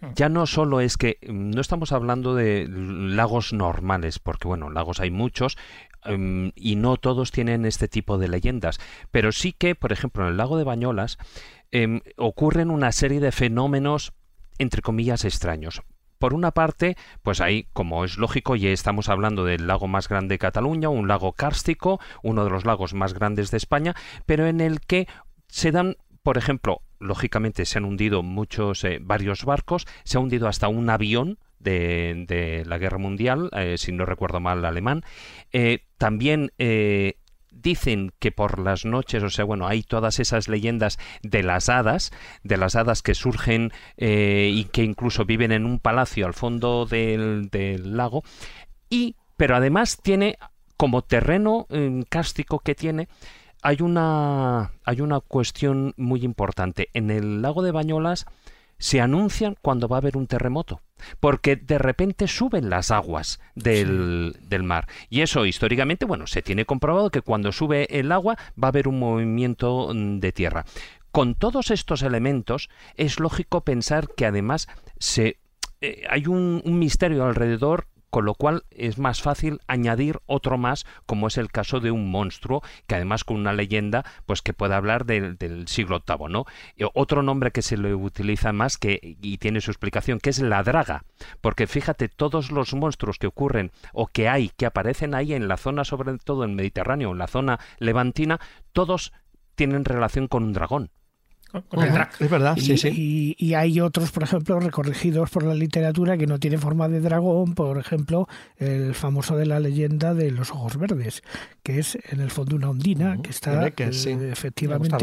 Hmm. 0.00 0.08
Ya 0.14 0.28
no 0.28 0.46
solo 0.46 0.80
es 0.80 0.96
que 0.96 1.18
no 1.26 1.60
estamos 1.60 1.92
hablando 1.92 2.34
de 2.34 2.66
lagos 2.68 3.52
normales, 3.52 4.18
porque 4.18 4.48
bueno, 4.48 4.70
lagos 4.70 5.00
hay 5.00 5.10
muchos 5.10 5.56
em, 6.04 6.52
y 6.54 6.76
no 6.76 6.96
todos 6.96 7.32
tienen 7.32 7.64
este 7.64 7.88
tipo 7.88 8.18
de 8.18 8.28
leyendas, 8.28 8.78
pero 9.10 9.32
sí 9.32 9.52
que, 9.52 9.74
por 9.74 9.92
ejemplo, 9.92 10.24
en 10.24 10.30
el 10.30 10.36
lago 10.36 10.58
de 10.58 10.64
Bañolas 10.64 11.18
em, 11.70 12.00
ocurren 12.16 12.70
una 12.70 12.92
serie 12.92 13.20
de 13.20 13.32
fenómenos 13.32 14.12
entre 14.58 14.82
comillas 14.82 15.24
extraños. 15.24 15.82
Por 16.18 16.34
una 16.34 16.50
parte, 16.50 16.96
pues 17.22 17.40
ahí, 17.40 17.66
como 17.72 18.04
es 18.04 18.16
lógico, 18.16 18.56
ya 18.56 18.70
estamos 18.70 19.08
hablando 19.08 19.44
del 19.44 19.66
lago 19.66 19.86
más 19.86 20.08
grande 20.08 20.34
de 20.34 20.38
Cataluña, 20.38 20.88
un 20.88 21.08
lago 21.08 21.32
kárstico, 21.32 22.00
uno 22.22 22.44
de 22.44 22.50
los 22.50 22.64
lagos 22.64 22.94
más 22.94 23.14
grandes 23.14 23.50
de 23.50 23.58
España, 23.58 23.94
pero 24.24 24.46
en 24.46 24.60
el 24.60 24.80
que 24.80 25.08
se 25.48 25.72
dan, 25.72 25.96
por 26.22 26.38
ejemplo, 26.38 26.80
lógicamente 26.98 27.64
se 27.66 27.78
han 27.78 27.84
hundido 27.84 28.22
muchos, 28.22 28.84
eh, 28.84 28.98
varios 29.00 29.44
barcos, 29.44 29.86
se 30.04 30.16
ha 30.16 30.20
hundido 30.20 30.48
hasta 30.48 30.68
un 30.68 30.88
avión 30.90 31.38
de, 31.58 32.62
la 32.66 32.78
guerra 32.78 32.98
mundial, 32.98 33.50
eh, 33.52 33.76
si 33.76 33.92
no 33.92 34.06
recuerdo 34.06 34.40
mal, 34.40 34.64
alemán. 34.64 35.02
Eh, 35.52 35.80
también 35.98 36.52
dicen 37.62 38.12
que 38.18 38.32
por 38.32 38.58
las 38.58 38.84
noches, 38.84 39.22
o 39.22 39.30
sea, 39.30 39.44
bueno, 39.44 39.66
hay 39.66 39.82
todas 39.82 40.20
esas 40.20 40.48
leyendas 40.48 40.98
de 41.22 41.42
las 41.42 41.68
hadas, 41.68 42.12
de 42.42 42.56
las 42.56 42.76
hadas 42.76 43.02
que 43.02 43.14
surgen 43.14 43.72
eh, 43.96 44.50
y 44.52 44.64
que 44.64 44.84
incluso 44.84 45.24
viven 45.24 45.52
en 45.52 45.64
un 45.64 45.78
palacio 45.78 46.26
al 46.26 46.34
fondo 46.34 46.86
del, 46.86 47.50
lago, 47.96 48.22
y, 48.90 49.16
pero 49.36 49.56
además 49.56 49.98
tiene 50.02 50.38
como 50.76 51.02
terreno 51.02 51.66
eh, 51.70 52.04
cástico 52.08 52.60
que 52.60 52.74
tiene, 52.74 53.08
hay 53.62 53.78
una, 53.80 54.72
hay 54.84 55.00
una 55.00 55.20
cuestión 55.20 55.94
muy 55.96 56.22
importante. 56.22 56.88
En 56.92 57.10
el 57.10 57.42
lago 57.42 57.62
de 57.62 57.72
Bañolas 57.72 58.26
se 58.78 59.00
anuncian 59.00 59.56
cuando 59.60 59.88
va 59.88 59.96
a 59.96 60.00
haber 60.00 60.16
un 60.16 60.26
terremoto, 60.26 60.82
porque 61.20 61.56
de 61.56 61.78
repente 61.78 62.28
suben 62.28 62.70
las 62.70 62.90
aguas 62.90 63.40
del, 63.54 64.36
del, 64.42 64.62
mar. 64.62 64.86
Y 65.08 65.22
eso 65.22 65.46
históricamente, 65.46 66.06
bueno, 66.06 66.26
se 66.26 66.42
tiene 66.42 66.64
comprobado 66.64 67.10
que 67.10 67.22
cuando 67.22 67.52
sube 67.52 67.86
el 67.98 68.12
agua 68.12 68.36
va 68.62 68.68
a 68.68 68.70
haber 68.70 68.88
un 68.88 68.98
movimiento 68.98 69.90
mm, 69.94 70.18
de 70.18 70.32
tierra. 70.32 70.64
Con 71.10 71.34
todos 71.34 71.70
estos 71.70 72.02
elementos 72.02 72.68
es 72.96 73.20
lógico 73.20 73.62
pensar 73.62 74.08
que 74.14 74.26
además 74.26 74.68
se, 74.98 75.38
eh, 75.80 76.02
hay 76.10 76.26
un, 76.26 76.62
un 76.64 76.78
misterio 76.78 77.24
alrededor 77.24 77.86
con 78.10 78.24
lo 78.24 78.34
cual 78.34 78.64
es 78.70 78.98
más 78.98 79.22
fácil 79.22 79.60
añadir 79.66 80.20
otro 80.26 80.58
más, 80.58 80.86
como 81.06 81.26
es 81.26 81.38
el 81.38 81.50
caso 81.50 81.80
de 81.80 81.90
un 81.90 82.10
monstruo, 82.10 82.62
que 82.86 82.94
además 82.94 83.24
con 83.24 83.36
una 83.36 83.52
leyenda, 83.52 84.04
pues 84.26 84.42
que 84.42 84.52
puede 84.52 84.74
hablar 84.74 85.04
del, 85.04 85.36
siglo 85.68 86.02
VIII, 86.06 86.28
¿no? 86.28 86.44
otro 86.94 87.22
nombre 87.22 87.50
que 87.50 87.62
se 87.62 87.76
le 87.76 87.94
utiliza 87.94 88.52
más 88.52 88.78
que, 88.78 88.98
y 89.02 89.38
tiene 89.38 89.60
su 89.60 89.70
explicación, 89.70 90.18
que 90.18 90.30
es 90.30 90.38
la 90.40 90.62
draga, 90.62 91.04
porque 91.40 91.66
fíjate, 91.66 92.08
todos 92.08 92.50
los 92.50 92.74
monstruos 92.74 93.18
que 93.18 93.26
ocurren 93.26 93.72
o 93.92 94.06
que 94.06 94.28
hay, 94.28 94.50
que 94.56 94.66
aparecen 94.66 95.14
ahí 95.14 95.34
en 95.34 95.48
la 95.48 95.56
zona, 95.56 95.84
sobre 95.84 96.16
todo 96.18 96.44
en 96.44 96.54
Mediterráneo, 96.54 97.12
en 97.12 97.18
la 97.18 97.26
zona 97.26 97.60
levantina, 97.78 98.40
todos 98.72 99.12
tienen 99.54 99.84
relación 99.84 100.28
con 100.28 100.44
un 100.44 100.52
dragón. 100.52 100.90
Es 102.18 102.30
verdad, 102.30 102.56
sí, 102.58 102.76
sí. 102.76 103.34
Y, 103.38 103.54
hay 103.54 103.80
otros, 103.80 104.10
por 104.10 104.22
ejemplo, 104.22 104.60
recorridos 104.60 105.30
por 105.30 105.42
la 105.44 105.54
literatura 105.54 106.16
que 106.16 106.26
no 106.26 106.38
tienen 106.38 106.60
forma 106.60 106.88
de 106.88 107.00
dragón, 107.00 107.54
por 107.54 107.78
ejemplo, 107.78 108.28
el 108.58 108.94
famoso 108.94 109.36
de 109.36 109.46
la 109.46 109.60
leyenda 109.60 110.14
de 110.14 110.30
los 110.30 110.50
ojos 110.50 110.76
verdes, 110.76 111.22
que 111.62 111.78
es 111.78 111.98
en 112.10 112.20
el 112.20 112.30
fondo 112.30 112.56
una 112.56 112.70
ondina 112.70 113.18
que 113.22 113.30
está 113.30 113.60
Becker, 113.60 113.92
eh, 113.94 114.28
efectivamente. 114.30 114.96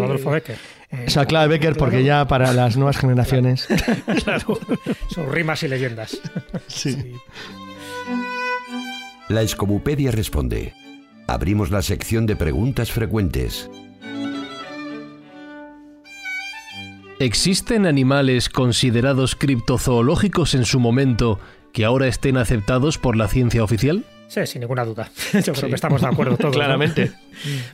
Eh, 0.91 1.05
Esa 1.07 1.25
clave 1.25 1.47
Becker, 1.47 1.75
porque 1.75 2.03
ya 2.03 2.27
para 2.27 2.53
las 2.53 2.77
nuevas 2.77 2.97
generaciones. 2.97 3.67
claro, 4.23 4.59
son 5.09 5.31
rimas 5.31 5.63
y 5.63 5.67
leyendas. 5.67 6.19
sí. 6.67 7.13
La 9.29 9.41
Escobupedia 9.41 10.11
responde. 10.11 10.73
Abrimos 11.27 11.71
la 11.71 11.81
sección 11.81 12.25
de 12.25 12.35
preguntas 12.35 12.91
frecuentes. 12.91 13.69
¿Existen 17.19 17.85
animales 17.85 18.49
considerados 18.49 19.35
criptozoológicos 19.35 20.55
en 20.55 20.65
su 20.65 20.79
momento 20.79 21.39
que 21.71 21.85
ahora 21.85 22.07
estén 22.07 22.37
aceptados 22.37 22.97
por 22.97 23.15
la 23.15 23.27
ciencia 23.27 23.63
oficial? 23.63 24.03
Sí, 24.33 24.47
sin 24.47 24.61
ninguna 24.61 24.83
duda. 24.83 25.11
Yo 25.45 25.53
creo 25.53 25.69
que 25.69 25.75
estamos 25.75 26.01
de 26.01 26.07
acuerdo 26.07 26.37
todos. 26.37 26.55
Claramente. 26.55 27.11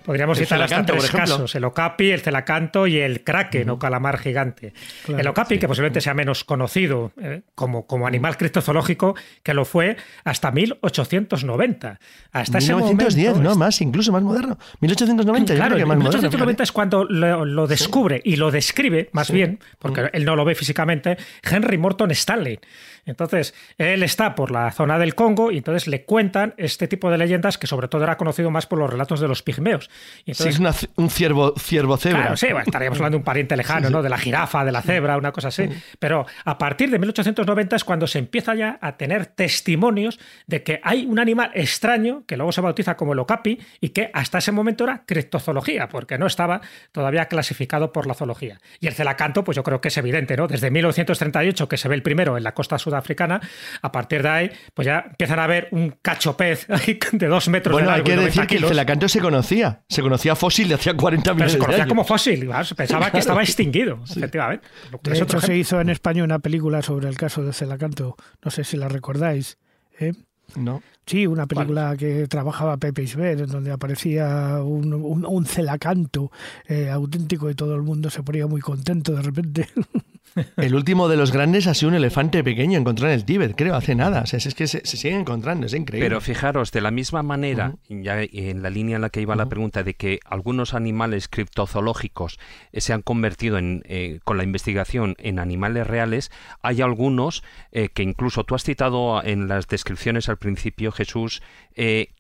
Podríamos 0.04 0.38
citar 0.38 0.62
hasta 0.62 0.86
tres 0.86 1.10
casos: 1.10 1.56
el 1.56 1.64
okapi, 1.64 2.12
el 2.12 2.20
celacanto 2.20 2.86
y 2.86 2.98
el 2.98 3.24
kraken 3.24 3.70
o 3.70 3.80
calamar 3.80 4.18
gigante. 4.18 4.74
el 5.08 5.26
okapi, 5.26 5.58
que 5.58 5.70
posiblemente 5.70 6.02
sea 6.02 6.14
menos 6.14 6.44
conocido 6.44 7.14
eh, 7.22 7.44
como, 7.56 7.88
como 7.88 8.08
animal 8.08 8.36
criptozoológico, 8.36 9.16
que 9.42 9.54
lo 9.54 9.64
fue 9.64 9.96
hasta 10.26 10.52
1890. 10.52 12.00
Hasta 12.34 12.58
1910, 12.58 13.38
no 13.38 13.56
más, 13.56 13.80
incluso 13.80 14.12
más 14.12 14.22
moderno. 14.22 14.58
1890, 14.82 15.56
claro, 15.56 15.78
que 15.78 15.86
más 15.86 15.98
1890 15.98 16.64
es 16.64 16.72
cuando 16.74 17.06
lo, 17.06 17.68
descubre 17.68 18.22
y 18.26 18.36
lo 18.36 18.52
describe, 18.52 19.10
más 19.14 19.32
bien, 19.32 19.60
porque 19.78 20.10
él 20.12 20.26
no 20.26 20.36
lo 20.36 20.44
ve 20.44 20.56
físicamente, 20.56 21.18
Henry 21.42 21.78
Morton 21.78 22.12
Stanley. 22.12 22.60
Entonces, 23.06 23.54
él 23.78 24.04
está 24.04 24.36
por 24.36 24.52
la 24.52 24.72
zona 24.72 25.00
del 25.00 25.16
Congo 25.16 25.52
y 25.52 25.58
entonces 25.58 25.88
le 25.88 26.04
cuentan 26.04 26.49
eran 26.50 26.54
este 26.58 26.88
tipo 26.88 27.10
de 27.10 27.18
leyendas 27.18 27.58
que 27.58 27.68
sobre 27.68 27.88
todo 27.88 28.04
era 28.04 28.18
conocido 28.18 28.52
más 28.52 28.66
por 28.66 28.80
los 28.80 28.90
relatos 28.90 29.20
de 29.20 29.28
los 29.28 29.44
pigmeos. 29.44 29.90
Y 30.26 30.34
sí, 30.34 30.50
es 30.50 30.60
un 30.96 31.10
ciervo, 31.10 31.54
ciervo 31.58 31.98
cebra. 31.98 32.22
Claro, 32.22 32.38
sí, 32.38 32.48
estaríamos 32.66 33.00
hablando 33.00 33.18
de 33.18 33.20
un 33.20 33.24
pariente 33.24 33.56
lejano, 33.56 33.90
¿no? 33.90 34.02
De 34.02 34.10
la 34.10 34.18
jirafa, 34.18 34.66
de 34.66 34.72
la 34.72 34.82
cebra, 34.82 35.18
una 35.18 35.32
cosa 35.32 35.50
así. 35.50 35.70
Pero 36.00 36.26
a 36.46 36.58
partir 36.58 36.90
de 36.90 37.00
1890 37.00 37.76
es 37.76 37.84
cuando 37.84 38.08
se 38.08 38.20
empieza 38.20 38.56
ya 38.56 38.78
a 38.82 38.98
tener 38.98 39.28
testimonios 39.28 40.20
de 40.48 40.64
que 40.64 40.80
hay 40.84 41.06
un 41.06 41.20
animal 41.20 41.52
extraño 41.54 42.24
que 42.26 42.38
luego 42.38 42.52
se 42.52 42.62
bautiza 42.62 42.96
como 42.96 43.14
el 43.14 43.20
okapi 43.20 43.60
y 43.82 43.90
que 43.90 44.10
hasta 44.14 44.38
ese 44.38 44.52
momento 44.52 44.84
era 44.84 45.04
criptozoología, 45.06 45.90
porque 45.90 46.18
no 46.18 46.28
estaba 46.28 46.62
todavía 46.92 47.26
clasificado 47.26 47.92
por 47.92 48.08
la 48.08 48.14
zoología. 48.14 48.60
Y 48.80 48.88
el 48.88 48.94
celacanto, 48.94 49.44
pues 49.44 49.56
yo 49.56 49.64
creo 49.64 49.82
que 49.82 49.90
es 49.90 49.98
evidente, 49.98 50.36
¿no? 50.36 50.48
Desde 50.48 50.72
1938, 50.72 51.68
que 51.68 51.78
se 51.78 51.88
ve 51.88 51.96
el 51.96 52.02
primero 52.02 52.38
en 52.38 52.44
la 52.44 52.54
costa 52.54 52.78
sudafricana, 52.78 53.42
a 53.82 53.92
partir 53.92 54.24
de 54.24 54.30
ahí, 54.30 54.52
pues 54.74 54.86
ya 54.86 55.06
empiezan 55.10 55.40
a 55.40 55.48
ver 55.48 55.68
un 55.72 55.92
cachopez 56.38 56.68
de 57.12 57.28
dos 57.28 57.48
metros 57.50 57.74
bueno, 57.74 57.90
de 57.90 57.98
largo. 57.98 58.10
hay 58.10 58.18
que 58.18 58.24
decir 58.24 58.48
que 58.48 58.58
el 58.58 58.66
celacanto 58.66 59.08
se 59.08 59.20
conocía. 59.20 59.84
Se 59.90 60.02
conocía 60.02 60.36
fósil 60.36 60.68
de 60.70 60.76
hacía 60.76 60.96
40 60.96 61.34
millones 61.34 61.54
Pero 61.54 61.62
se 61.62 61.66
conocía 61.66 61.84
de 61.86 61.90
como 61.90 62.04
fósil. 62.04 62.50
Pensaba 62.76 63.12
que 63.12 63.18
estaba 63.20 63.42
extinguido, 63.42 64.00
efectivamente. 64.10 64.68
De 65.04 65.18
hecho, 65.18 65.40
se 65.42 65.56
hizo 65.58 65.80
en 65.82 65.90
España 65.90 66.24
una 66.24 66.40
película 66.40 66.82
sobre 66.82 67.10
el 67.10 67.18
caso 67.18 67.44
de 67.44 67.54
celacanto. 67.54 68.16
No 68.44 68.52
sé 68.52 68.64
si 68.64 68.78
la 68.78 68.88
recordáis. 68.88 69.58
¿eh? 70.00 70.14
No. 70.56 70.82
Sí, 71.10 71.26
una 71.26 71.48
película 71.48 71.98
que 71.98 72.28
trabajaba 72.28 72.78
Pepe 72.78 73.02
Isbert, 73.02 73.40
en 73.40 73.48
donde 73.48 73.72
aparecía 73.72 74.62
un, 74.62 74.94
un, 74.94 75.46
celacanto 75.48 76.32
eh, 76.68 76.88
auténtico 76.88 77.50
y 77.50 77.56
todo 77.56 77.74
el 77.74 77.82
mundo 77.82 78.12
se 78.12 78.22
ponía 78.22 78.46
muy 78.46 78.62
contento 78.62 79.14
de 79.14 79.24
repente. 79.24 79.68
El 80.58 80.76
último 80.76 81.08
de 81.08 81.18
los 81.18 81.32
grandes 81.32 81.68
ha 81.68 81.74
sido 81.74 81.90
un 81.90 81.96
elefante 81.96 82.44
pequeño 82.44 82.78
encontrado 82.78 83.12
en 83.12 83.20
el 83.20 83.26
Tíbet, 83.26 83.56
creo, 83.56 83.76
hace 83.76 83.96
nada. 83.96 84.22
O 84.22 84.26
sea, 84.26 84.38
es 84.38 84.54
que 84.54 84.68
se, 84.68 84.82
se 84.86 84.98
siguen 84.98 85.22
encontrando, 85.22 85.66
es 85.66 85.74
increíble. 85.74 86.06
Pero 86.06 86.22
fijaros, 86.22 86.72
de 86.72 86.82
la 86.82 86.92
misma 86.92 87.24
manera, 87.24 87.76
ya 87.88 88.22
en 88.22 88.62
la 88.62 88.70
línea 88.70 88.98
en 88.98 89.02
la 89.02 89.10
que 89.10 89.22
iba 89.22 89.36
la 89.36 89.48
pregunta 89.48 89.84
de 89.84 89.94
que 89.94 90.20
algunos 90.26 90.74
animales 90.74 91.28
criptozoológicos 91.28 92.40
eh, 92.72 92.82
se 92.82 92.94
han 92.94 93.02
convertido 93.02 93.58
en, 93.58 93.84
eh, 93.86 94.20
con 94.24 94.38
la 94.38 94.44
investigación 94.44 95.16
en 95.18 95.40
animales 95.40 95.88
reales, 95.88 96.32
hay 96.62 96.82
algunos 96.82 97.44
eh, 97.72 97.90
que 97.90 98.04
incluso 98.04 98.44
tú 98.44 98.56
has 98.56 98.64
citado 98.64 99.24
en 99.24 99.48
las 99.48 99.68
descripciones 99.68 100.30
al 100.30 100.38
principio, 100.38 100.92
Jesús, 101.00 101.42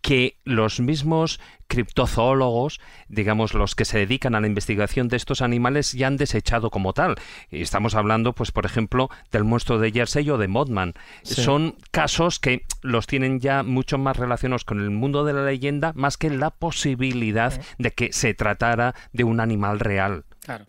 que 0.01 0.37
los 0.45 0.79
mismos 0.79 1.41
criptozoólogos, 1.67 2.79
digamos 3.09 3.53
los 3.53 3.75
que 3.75 3.85
se 3.85 3.99
dedican 3.99 4.33
a 4.33 4.41
la 4.41 4.47
investigación 4.47 5.07
de 5.09 5.17
estos 5.17 5.41
animales, 5.41 5.91
ya 5.91 6.07
han 6.07 6.17
desechado 6.17 6.71
como 6.71 6.93
tal. 6.93 7.15
Estamos 7.51 7.93
hablando, 7.93 8.33
pues, 8.33 8.51
por 8.51 8.65
ejemplo, 8.65 9.09
del 9.31 9.43
monstruo 9.43 9.77
de 9.79 9.91
Jersey 9.91 10.29
o 10.29 10.37
de 10.37 10.47
Mothman. 10.47 10.93
Son 11.23 11.75
casos 11.91 12.39
que 12.39 12.65
los 12.81 13.05
tienen 13.05 13.39
ya 13.39 13.63
mucho 13.63 13.97
más 13.97 14.17
relacionados 14.17 14.63
con 14.63 14.79
el 14.79 14.89
mundo 14.91 15.25
de 15.25 15.33
la 15.33 15.43
leyenda, 15.43 15.91
más 15.93 16.17
que 16.17 16.29
la 16.29 16.49
posibilidad 16.51 17.61
de 17.77 17.91
que 17.91 18.13
se 18.13 18.33
tratara 18.33 18.95
de 19.11 19.25
un 19.25 19.39
animal 19.39 19.79
real. 19.79 20.23
Claro. 20.49 20.65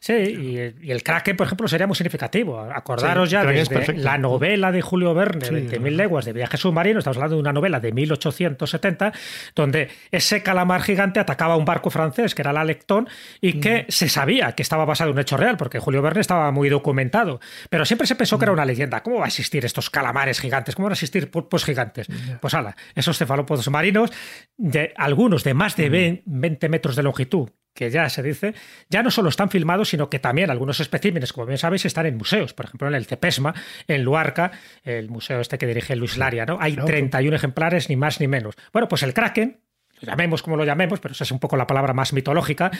Sí, 0.00 0.12
y, 0.12 0.90
el 0.90 1.02
Kraken, 1.02 1.36
por 1.36 1.46
ejemplo, 1.46 1.68
sería 1.68 1.86
muy 1.86 1.96
significativo. 1.96 2.60
Acordaros 2.60 3.28
ya 3.28 3.44
de 3.44 3.94
la 3.96 4.16
novela 4.16 4.72
de 4.72 4.80
Julio 4.80 5.12
Verne, 5.12 5.44
sí, 5.44 5.52
20.000 5.52 5.90
leguas 5.96 6.24
de 6.24 6.32
viaje 6.32 6.56
submarino, 6.56 7.00
estamos 7.00 7.18
hablando 7.18 7.36
de 7.36 7.40
una 7.40 7.52
novela 7.52 7.78
de 7.78 7.92
1870, 7.92 9.12
donde 9.54 9.90
ese 10.10 10.42
calamar 10.42 10.80
gigante 10.80 11.20
atacaba 11.20 11.56
un 11.56 11.66
barco 11.66 11.90
francés, 11.90 12.34
que 12.34 12.40
era 12.40 12.54
la 12.54 12.64
Lectón, 12.64 13.06
y 13.42 13.60
que 13.60 13.84
se 13.90 14.08
sabía 14.08 14.52
que 14.52 14.62
estaba 14.62 14.86
basado 14.86 15.10
en 15.10 15.16
un 15.16 15.20
hecho 15.20 15.36
real, 15.36 15.58
porque 15.58 15.78
Julio 15.78 16.00
Verne 16.00 16.22
estaba 16.22 16.50
muy 16.52 16.70
documentado. 16.70 17.40
Pero 17.68 17.84
siempre 17.84 18.06
se 18.06 18.14
pensó 18.14 18.38
que 18.38 18.46
era 18.46 18.52
una 18.52 18.64
leyenda. 18.64 19.02
¿Cómo 19.02 19.18
va 19.18 19.26
a 19.26 19.28
existir 19.28 19.66
estos 19.66 19.90
calamares 19.90 20.40
gigantes? 20.40 20.74
¿Cómo 20.74 20.86
van 20.86 20.92
a 20.92 20.94
existir 20.94 21.30
pulpos 21.30 21.66
gigantes? 21.66 22.06
Pues 22.40 22.54
ala, 22.54 22.76
esos 22.94 23.18
cefalópodos 23.18 23.68
marinos, 23.68 24.10
de, 24.56 24.94
algunos 24.96 25.44
de 25.44 25.52
más 25.52 25.76
de 25.76 26.22
20 26.24 26.68
metros 26.70 26.96
de 26.96 27.02
longitud, 27.02 27.50
que 27.78 27.90
ya 27.90 28.08
se 28.08 28.24
dice, 28.24 28.54
ya 28.90 29.04
no 29.04 29.10
solo 29.12 29.28
están 29.28 29.50
filmados, 29.50 29.90
sino 29.90 30.10
que 30.10 30.18
también 30.18 30.50
algunos 30.50 30.80
especímenes, 30.80 31.32
como 31.32 31.46
bien 31.46 31.58
sabéis, 31.58 31.84
están 31.84 32.06
en 32.06 32.16
museos. 32.16 32.52
Por 32.52 32.66
ejemplo, 32.66 32.88
en 32.88 32.94
el 32.94 33.06
Cepesma, 33.06 33.54
en 33.86 34.02
Luarca, 34.02 34.50
el 34.82 35.08
museo 35.08 35.40
este 35.40 35.58
que 35.58 35.66
dirige 35.68 35.94
Luis 35.94 36.16
Laria, 36.16 36.44
¿no? 36.44 36.58
Hay 36.60 36.74
31 36.74 37.36
ejemplares, 37.36 37.88
ni 37.88 37.94
más 37.94 38.18
ni 38.18 38.26
menos. 38.26 38.56
Bueno, 38.72 38.88
pues 38.88 39.04
el 39.04 39.14
Kraken, 39.14 39.60
llamemos 40.00 40.42
como 40.42 40.56
lo 40.56 40.64
llamemos, 40.64 41.00
pero 41.00 41.12
esa 41.12 41.24
es 41.24 41.30
un 41.30 41.38
poco 41.38 41.56
la 41.56 41.66
palabra 41.66 41.94
más 41.94 42.12
mitológica, 42.12 42.70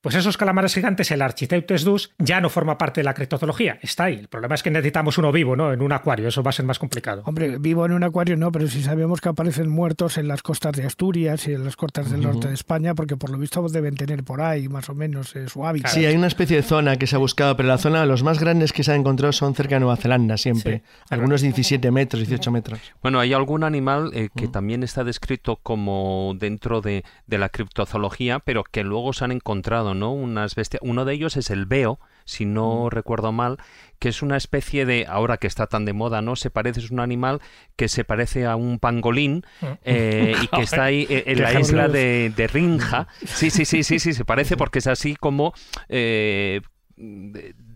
pues 0.00 0.14
esos 0.14 0.36
calamares 0.36 0.74
gigantes, 0.74 1.10
el 1.10 1.22
Architeutes 1.22 1.84
dus, 1.84 2.12
ya 2.18 2.40
no 2.40 2.48
forma 2.48 2.78
parte 2.78 3.00
de 3.00 3.04
la 3.04 3.14
criptozoología. 3.14 3.78
Está 3.82 4.04
ahí. 4.04 4.14
El 4.14 4.28
problema 4.28 4.54
es 4.54 4.62
que 4.62 4.70
necesitamos 4.70 5.18
uno 5.18 5.30
vivo, 5.30 5.56
¿no? 5.56 5.72
En 5.72 5.82
un 5.82 5.92
acuario. 5.92 6.28
Eso 6.28 6.42
va 6.42 6.50
a 6.50 6.52
ser 6.52 6.64
más 6.64 6.78
complicado. 6.78 7.22
Hombre, 7.26 7.58
vivo 7.58 7.84
en 7.86 7.92
un 7.92 8.02
acuario 8.02 8.36
no, 8.36 8.50
pero 8.50 8.66
si 8.66 8.82
sabemos 8.82 9.20
que 9.20 9.28
aparecen 9.28 9.68
muertos 9.68 10.18
en 10.18 10.28
las 10.28 10.42
costas 10.42 10.72
de 10.72 10.84
Asturias 10.84 11.46
y 11.46 11.52
en 11.52 11.64
las 11.64 11.76
costas 11.76 12.10
del 12.10 12.22
norte 12.22 12.48
de 12.48 12.54
España, 12.54 12.94
porque 12.94 13.16
por 13.16 13.30
lo 13.30 13.38
visto 13.38 13.60
deben 13.68 13.94
tener 13.94 14.24
por 14.24 14.40
ahí 14.40 14.68
más 14.68 14.88
o 14.88 14.94
menos 14.94 15.36
eh, 15.36 15.48
su 15.48 15.66
hábitat. 15.66 15.92
Sí, 15.92 16.06
hay 16.06 16.16
una 16.16 16.26
especie 16.26 16.56
de 16.56 16.62
zona 16.62 16.96
que 16.96 17.06
se 17.06 17.16
ha 17.16 17.18
buscado, 17.18 17.56
pero 17.56 17.68
la 17.68 17.78
zona, 17.78 18.06
los 18.06 18.22
más 18.22 18.38
grandes 18.38 18.72
que 18.72 18.82
se 18.84 18.92
han 18.92 19.00
encontrado 19.00 19.32
son 19.32 19.54
cerca 19.54 19.76
de 19.76 19.80
Nueva 19.80 19.96
Zelanda 19.96 20.36
siempre. 20.36 20.82
Algunos 21.08 21.42
17 21.42 21.90
metros, 21.90 22.20
18 22.26 22.50
metros. 22.50 22.80
Bueno, 23.02 23.20
hay 23.20 23.32
algún 23.32 23.64
animal 23.64 24.10
eh, 24.14 24.28
que 24.34 24.48
también 24.48 24.82
está 24.82 25.04
descrito 25.04 25.56
como 25.56 26.34
dentro 26.38 26.59
de, 26.60 27.04
de 27.26 27.38
la 27.38 27.48
criptozoología, 27.48 28.38
pero 28.38 28.64
que 28.64 28.84
luego 28.84 29.12
se 29.12 29.24
han 29.24 29.32
encontrado, 29.32 29.94
¿no? 29.94 30.12
Unas 30.12 30.54
bestias. 30.54 30.80
Uno 30.84 31.04
de 31.04 31.14
ellos 31.14 31.36
es 31.36 31.50
el 31.50 31.64
veo, 31.66 31.98
si 32.26 32.44
no 32.44 32.84
mm. 32.84 32.88
recuerdo 32.90 33.32
mal, 33.32 33.56
que 33.98 34.10
es 34.10 34.22
una 34.22 34.36
especie 34.36 34.84
de, 34.84 35.06
ahora 35.08 35.38
que 35.38 35.46
está 35.46 35.66
tan 35.66 35.84
de 35.84 35.94
moda, 35.94 36.22
¿no? 36.22 36.36
Se 36.36 36.50
parece, 36.50 36.80
es 36.80 36.90
un 36.90 37.00
animal 37.00 37.40
que 37.76 37.88
se 37.88 38.04
parece 38.04 38.46
a 38.46 38.56
un 38.56 38.78
pangolín 38.78 39.44
mm. 39.60 39.66
eh, 39.84 40.34
y 40.42 40.46
que 40.48 40.60
está 40.62 40.84
ahí 40.84 41.06
eh, 41.08 41.24
en 41.26 41.42
la 41.42 41.58
isla 41.58 41.88
de, 41.88 42.32
de, 42.36 42.46
Rinja. 42.46 43.08
Sí, 43.24 43.50
sí, 43.50 43.64
sí, 43.64 43.82
sí, 43.82 43.98
sí, 43.98 44.12
se 44.12 44.24
parece 44.24 44.56
porque 44.56 44.80
es 44.80 44.86
así 44.86 45.16
como... 45.16 45.54
Eh, 45.88 46.60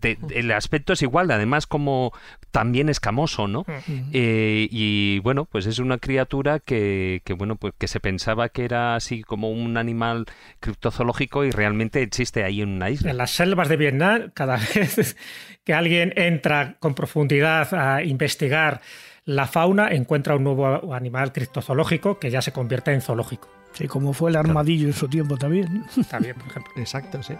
el 0.05 0.51
aspecto 0.51 0.93
es 0.93 1.01
igual, 1.01 1.31
además 1.31 1.67
como 1.67 2.13
también 2.51 2.89
escamoso, 2.89 3.47
¿no? 3.47 3.65
Eh, 4.13 4.67
y 4.71 5.19
bueno, 5.19 5.45
pues 5.45 5.65
es 5.65 5.79
una 5.79 5.97
criatura 5.97 6.59
que, 6.59 7.21
bueno, 7.37 7.55
pues 7.55 7.73
que 7.77 7.87
se 7.87 7.99
pensaba 7.99 8.49
que 8.49 8.65
era 8.65 8.95
así 8.95 9.23
como 9.23 9.51
un 9.51 9.77
animal 9.77 10.25
criptozoológico 10.59 11.45
y 11.45 11.51
realmente 11.51 12.01
existe 12.01 12.43
ahí 12.43 12.61
en 12.61 12.69
una 12.69 12.89
isla. 12.89 13.11
En 13.11 13.17
las 13.17 13.31
selvas 13.31 13.69
de 13.69 13.77
Vietnam, 13.77 14.31
cada 14.33 14.57
vez 14.75 15.17
que 15.63 15.73
alguien 15.73 16.13
entra 16.15 16.75
con 16.79 16.93
profundidad 16.93 17.73
a 17.73 18.03
investigar 18.03 18.81
la 19.25 19.47
fauna, 19.47 19.89
encuentra 19.89 20.35
un 20.35 20.43
nuevo 20.43 20.93
animal 20.93 21.33
criptozoológico 21.33 22.19
que 22.19 22.29
ya 22.29 22.41
se 22.41 22.51
convierte 22.51 22.93
en 22.93 23.01
zoológico. 23.01 23.49
Sí, 23.73 23.87
como 23.87 24.13
fue 24.13 24.29
el 24.29 24.37
armadillo 24.37 24.87
en 24.87 24.93
su 24.93 25.09
tiempo 25.09 25.37
también. 25.37 25.83
También, 26.09 26.35
por 26.35 26.47
ejemplo. 26.47 26.71
Exacto, 26.77 27.21
sí. 27.21 27.33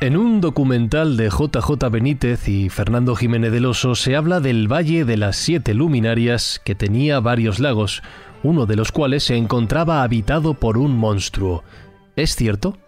En 0.00 0.16
un 0.16 0.40
documental 0.40 1.16
de 1.16 1.28
JJ 1.28 1.90
Benítez 1.90 2.48
y 2.48 2.68
Fernando 2.68 3.16
Jiménez 3.16 3.50
del 3.50 3.66
Oso 3.66 3.96
se 3.96 4.14
habla 4.14 4.38
del 4.38 4.72
Valle 4.72 5.04
de 5.04 5.16
las 5.16 5.36
Siete 5.36 5.74
Luminarias 5.74 6.60
que 6.64 6.76
tenía 6.76 7.18
varios 7.18 7.58
lagos, 7.58 8.02
uno 8.44 8.64
de 8.66 8.76
los 8.76 8.92
cuales 8.92 9.24
se 9.24 9.34
encontraba 9.34 10.04
habitado 10.04 10.54
por 10.54 10.78
un 10.78 10.96
monstruo. 10.96 11.64
¿Es 12.14 12.36
cierto? 12.36 12.78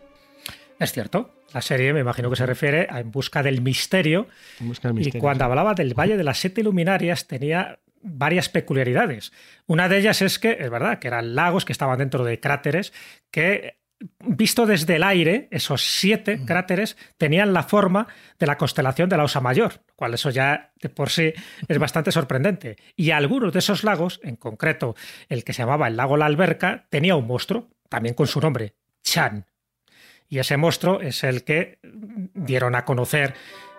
Es 0.78 0.92
cierto. 0.92 1.34
La 1.52 1.62
serie 1.62 1.92
me 1.92 1.98
imagino 1.98 2.30
que 2.30 2.36
se 2.36 2.46
refiere 2.46 2.86
a 2.88 3.00
En 3.00 3.10
busca 3.10 3.42
del 3.42 3.60
misterio. 3.60 4.28
y 4.60 5.10
cuando 5.18 5.44
hablaba 5.44 5.74
del 5.74 5.94
Valle 5.98 6.16
de 6.16 6.22
las 6.22 6.38
Siete 6.38 6.62
Luminarias 6.62 7.26
tenía 7.26 7.80
varias 8.02 8.48
peculiaridades. 8.48 9.32
Una 9.66 9.88
de 9.88 9.98
ellas 9.98 10.22
es 10.22 10.38
que, 10.38 10.58
es 10.60 10.70
verdad, 10.70 11.00
que 11.00 11.08
eran 11.08 11.34
lagos 11.34 11.64
que 11.64 11.72
estaban 11.72 11.98
dentro 11.98 12.22
de 12.22 12.38
cráteres 12.38 12.92
que 13.32 13.79
visto 14.20 14.66
desde 14.66 14.96
el 14.96 15.02
aire, 15.02 15.48
esos 15.50 15.82
siete 15.82 16.40
cráteres 16.44 16.96
tenían 17.18 17.52
la 17.52 17.62
forma 17.62 18.06
de 18.38 18.46
la 18.46 18.56
constelación 18.56 19.08
de 19.08 19.16
la 19.16 19.24
Osa 19.24 19.40
Mayor, 19.40 19.82
cual 19.94 20.14
eso 20.14 20.30
ya 20.30 20.72
de 20.80 20.88
por 20.88 21.10
sí 21.10 21.32
es 21.68 21.78
bastante 21.78 22.12
sorprendente. 22.12 22.76
Y 22.96 23.10
algunos 23.10 23.52
de 23.52 23.58
esos 23.58 23.84
lagos, 23.84 24.20
en 24.22 24.36
concreto 24.36 24.94
el 25.28 25.44
que 25.44 25.52
se 25.52 25.62
llamaba 25.62 25.88
el 25.88 25.96
lago 25.96 26.16
La 26.16 26.26
Alberca, 26.26 26.86
tenía 26.90 27.16
un 27.16 27.26
monstruo, 27.26 27.68
también 27.88 28.14
con 28.14 28.26
su 28.26 28.40
nombre, 28.40 28.74
Chan. 29.02 29.46
Y 30.28 30.38
ese 30.38 30.56
monstruo 30.56 31.00
es 31.00 31.24
el 31.24 31.44
que 31.44 31.80
dieron 31.82 32.76
a 32.76 32.84
conocer 32.84 33.34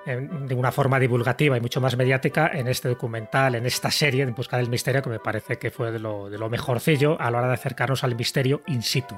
eh, 0.06 0.28
de 0.48 0.54
una 0.54 0.72
forma 0.72 1.00
divulgativa 1.00 1.58
y 1.58 1.62
mucho 1.62 1.80
más 1.80 1.96
mediática 1.96 2.52
en 2.54 2.68
este 2.68 2.90
documental, 2.90 3.56
en 3.56 3.66
esta 3.66 3.90
serie 3.90 4.24
En 4.24 4.36
Busca 4.36 4.58
del 4.58 4.70
Misterio, 4.70 5.02
que 5.02 5.10
me 5.10 5.20
parece 5.20 5.58
que 5.58 5.72
fue 5.72 5.92
de 5.92 6.00
lo, 6.00 6.30
de 6.30 6.38
lo 6.38 6.50
mejorcillo 6.50 7.20
a 7.22 7.32
la 7.32 7.40
hora 7.40 7.48
de 7.48 7.54
acercarnos 7.54 8.04
al 8.04 8.16
misterio 8.16 8.62
in 8.68 8.82
situ. 8.82 9.16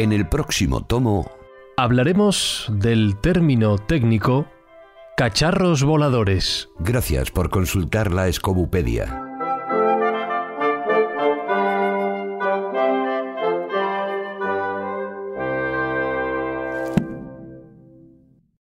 En 0.00 0.12
el 0.12 0.26
próximo 0.26 0.82
tomo 0.82 1.30
hablaremos 1.76 2.64
del 2.70 3.18
término 3.20 3.76
técnico 3.76 4.46
cacharros 5.14 5.84
voladores. 5.84 6.70
Gracias 6.78 7.30
por 7.30 7.50
consultar 7.50 8.10
la 8.10 8.26
Escobupedia. 8.26 9.29